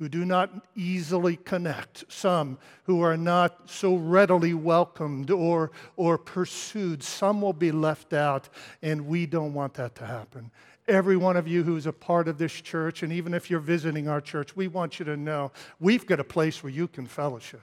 who 0.00 0.08
do 0.08 0.24
not 0.24 0.50
easily 0.74 1.36
connect, 1.36 2.10
some 2.10 2.56
who 2.84 3.02
are 3.02 3.18
not 3.18 3.68
so 3.68 3.96
readily 3.96 4.54
welcomed 4.54 5.30
or, 5.30 5.70
or 5.94 6.16
pursued. 6.16 7.02
Some 7.02 7.42
will 7.42 7.52
be 7.52 7.70
left 7.70 8.14
out, 8.14 8.48
and 8.80 9.06
we 9.06 9.26
don't 9.26 9.52
want 9.52 9.74
that 9.74 9.94
to 9.96 10.06
happen. 10.06 10.50
Every 10.88 11.18
one 11.18 11.36
of 11.36 11.46
you 11.46 11.62
who's 11.62 11.84
a 11.84 11.92
part 11.92 12.28
of 12.28 12.38
this 12.38 12.50
church, 12.50 13.02
and 13.02 13.12
even 13.12 13.34
if 13.34 13.50
you're 13.50 13.60
visiting 13.60 14.08
our 14.08 14.22
church, 14.22 14.56
we 14.56 14.68
want 14.68 14.98
you 14.98 15.04
to 15.04 15.18
know 15.18 15.52
we've 15.80 16.06
got 16.06 16.18
a 16.18 16.24
place 16.24 16.62
where 16.62 16.72
you 16.72 16.88
can 16.88 17.06
fellowship. 17.06 17.60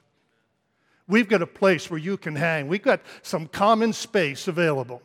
We've 1.08 1.28
got 1.28 1.42
a 1.42 1.48
place 1.48 1.90
where 1.90 2.00
you 2.00 2.18
can 2.18 2.36
hang. 2.36 2.68
We've 2.68 2.84
got 2.84 3.02
some 3.24 3.48
common 3.48 3.94
space 3.94 4.48
available 4.48 5.02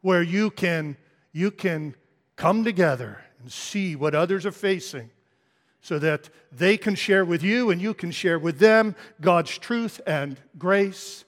where 0.00 0.22
you 0.22 0.50
can, 0.50 0.96
you 1.30 1.52
can 1.52 1.94
come 2.34 2.64
together 2.64 3.22
and 3.40 3.52
see 3.52 3.94
what 3.94 4.16
others 4.16 4.44
are 4.44 4.52
facing 4.52 5.10
so 5.84 5.98
that 5.98 6.30
they 6.50 6.78
can 6.78 6.94
share 6.94 7.26
with 7.26 7.42
you 7.42 7.68
and 7.70 7.78
you 7.78 7.92
can 7.92 8.10
share 8.10 8.38
with 8.38 8.58
them 8.58 8.96
God's 9.20 9.58
truth 9.58 10.00
and 10.06 10.40
grace, 10.56 11.26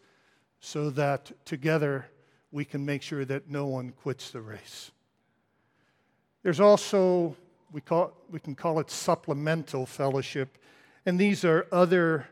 so 0.61 0.89
that 0.89 1.31
together 1.45 2.07
we 2.51 2.65
can 2.65 2.83
make 2.83 3.03
sure 3.03 3.27
that 3.27 3.51
no 3.51 3.67
one 3.67 3.91
quits 3.91 4.31
the 4.31 4.41
race. 4.41 4.93
There's 6.43 6.59
also, 6.59 7.37
we, 7.71 7.83
call, 7.83 8.15
we 8.31 8.41
can 8.41 8.55
call 8.55 8.81
it 8.81 8.91
supplemental 8.91 9.85
fellowship, 9.85 10.57
and 11.05 11.21
these 11.21 11.45
are 11.45 11.67
other 11.71 12.27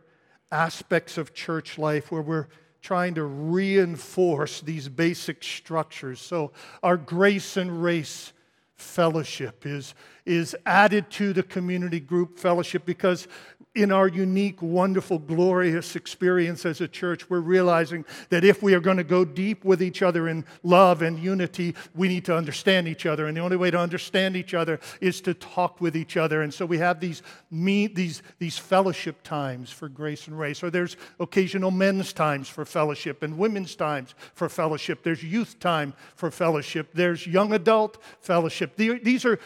aspects 0.50 1.18
of 1.18 1.34
church 1.34 1.76
life 1.76 2.10
where 2.10 2.22
we're 2.22 2.48
trying 2.80 3.16
to 3.16 3.24
reinforce 3.24 4.62
these 4.62 4.88
basic 4.88 5.44
structures. 5.44 6.22
So, 6.22 6.52
our 6.82 6.96
grace 6.96 7.58
and 7.58 7.82
race 7.82 8.32
fellowship 8.76 9.66
is, 9.66 9.94
is 10.26 10.56
added 10.64 11.10
to 11.10 11.32
the 11.32 11.42
community 11.42 12.00
group 12.00 12.38
fellowship 12.38 12.86
because 12.86 13.28
in 13.74 13.90
our 13.90 14.06
unique, 14.06 14.62
wonderful, 14.62 15.18
glorious 15.18 15.96
experience 15.96 16.64
as 16.64 16.80
a 16.80 16.86
church, 16.86 17.28
we're 17.28 17.40
realizing 17.40 18.04
that 18.28 18.44
if 18.44 18.62
we 18.62 18.72
are 18.72 18.80
going 18.80 18.96
to 18.96 19.04
go 19.04 19.24
deep 19.24 19.64
with 19.64 19.82
each 19.82 20.00
other 20.00 20.28
in 20.28 20.44
love 20.62 21.02
and 21.02 21.18
unity, 21.18 21.74
we 21.92 22.06
need 22.06 22.24
to 22.24 22.36
understand 22.36 22.86
each 22.86 23.04
other. 23.04 23.26
And 23.26 23.36
the 23.36 23.40
only 23.40 23.56
way 23.56 23.72
to 23.72 23.78
understand 23.78 24.36
each 24.36 24.54
other 24.54 24.78
is 25.00 25.20
to 25.22 25.34
talk 25.34 25.80
with 25.80 25.96
each 25.96 26.16
other. 26.16 26.42
And 26.42 26.54
so 26.54 26.64
we 26.64 26.78
have 26.78 27.00
these, 27.00 27.22
meet, 27.50 27.96
these, 27.96 28.22
these 28.38 28.56
fellowship 28.56 29.24
times 29.24 29.70
for 29.70 29.88
grace 29.88 30.28
and 30.28 30.38
race, 30.38 30.62
or 30.62 30.70
there's 30.70 30.96
occasional 31.18 31.72
men's 31.72 32.12
times 32.12 32.48
for 32.48 32.64
fellowship 32.64 33.24
and 33.24 33.36
women's 33.36 33.74
times 33.74 34.14
for 34.34 34.48
fellowship. 34.48 35.02
There's 35.02 35.24
youth 35.24 35.58
time 35.58 35.94
for 36.14 36.30
fellowship. 36.30 36.90
There's 36.94 37.26
young 37.26 37.52
adult 37.52 38.00
fellowship. 38.20 38.76
These 38.76 39.24
are 39.24 39.40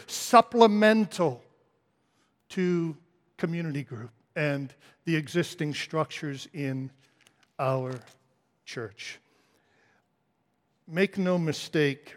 supplemental 0.69 1.43
to 2.51 2.95
community 3.39 3.83
group 3.83 4.11
and 4.37 4.75
the 5.07 5.17
existing 5.17 5.73
structures 5.73 6.47
in 6.53 6.91
our 7.59 7.99
church. 8.67 9.19
Make 10.87 11.17
no 11.17 11.39
mistake, 11.39 12.17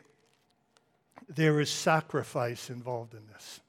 there 1.33 1.61
is 1.61 1.69
sacrifice 1.69 2.69
involved 2.69 3.13
in 3.13 3.21
this. 3.31 3.61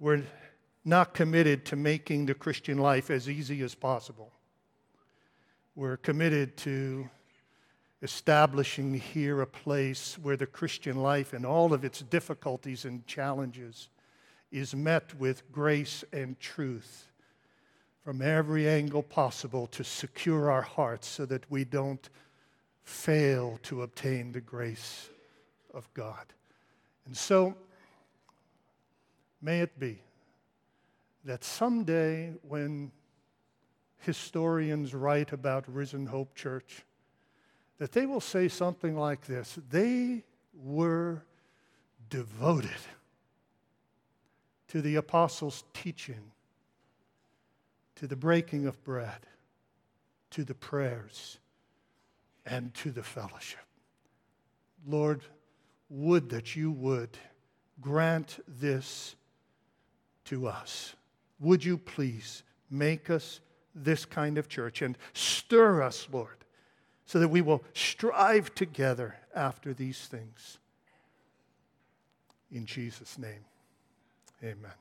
We're 0.00 0.24
not 0.84 1.14
committed 1.14 1.64
to 1.66 1.76
making 1.76 2.26
the 2.26 2.34
Christian 2.34 2.78
life 2.78 3.10
as 3.12 3.28
easy 3.28 3.62
as 3.62 3.76
possible. 3.76 4.32
We're 5.76 5.98
committed 5.98 6.56
to 6.58 7.08
establishing 8.04 8.92
here 8.92 9.40
a 9.40 9.46
place 9.46 10.18
where 10.20 10.36
the 10.36 10.46
Christian 10.46 10.96
life 10.96 11.32
and 11.32 11.46
all 11.46 11.72
of 11.72 11.86
its 11.86 12.02
difficulties 12.02 12.84
and 12.84 13.06
challenges 13.06 13.88
is 14.52 14.74
met 14.74 15.18
with 15.18 15.50
grace 15.50 16.04
and 16.12 16.38
truth 16.38 17.10
from 18.04 18.20
every 18.20 18.68
angle 18.68 19.02
possible 19.02 19.66
to 19.68 19.82
secure 19.82 20.50
our 20.50 20.60
hearts 20.60 21.08
so 21.08 21.24
that 21.24 21.50
we 21.50 21.64
don't 21.64 22.10
fail 22.82 23.58
to 23.62 23.80
obtain 23.80 24.32
the 24.32 24.40
grace 24.40 25.08
of 25.72 25.88
God. 25.94 26.26
And 27.06 27.16
so, 27.16 27.54
may 29.40 29.60
it 29.60 29.80
be 29.80 29.98
that 31.24 31.42
someday 31.42 32.34
when 32.42 32.92
historians 34.00 34.92
write 34.94 35.32
about 35.32 35.64
Risen 35.66 36.04
Hope 36.04 36.34
Church, 36.34 36.84
that 37.78 37.92
they 37.92 38.06
will 38.06 38.20
say 38.20 38.48
something 38.48 38.96
like 38.96 39.26
this 39.26 39.58
They 39.70 40.24
were 40.54 41.22
devoted 42.10 42.70
to 44.68 44.80
the 44.80 44.96
apostles' 44.96 45.64
teaching, 45.72 46.30
to 47.96 48.06
the 48.06 48.16
breaking 48.16 48.66
of 48.66 48.82
bread, 48.84 49.26
to 50.30 50.44
the 50.44 50.54
prayers, 50.54 51.38
and 52.46 52.74
to 52.74 52.90
the 52.90 53.02
fellowship. 53.02 53.60
Lord, 54.86 55.22
would 55.88 56.30
that 56.30 56.56
you 56.56 56.70
would 56.72 57.16
grant 57.80 58.38
this 58.48 59.16
to 60.26 60.46
us. 60.46 60.94
Would 61.40 61.64
you 61.64 61.78
please 61.78 62.42
make 62.70 63.10
us 63.10 63.40
this 63.74 64.04
kind 64.04 64.38
of 64.38 64.48
church 64.48 64.82
and 64.82 64.96
stir 65.12 65.82
us, 65.82 66.08
Lord, 66.10 66.43
so 67.06 67.18
that 67.18 67.28
we 67.28 67.40
will 67.40 67.62
strive 67.72 68.54
together 68.54 69.16
after 69.34 69.72
these 69.74 70.06
things. 70.06 70.58
In 72.50 72.66
Jesus' 72.66 73.18
name. 73.18 73.44
Amen. 74.42 74.72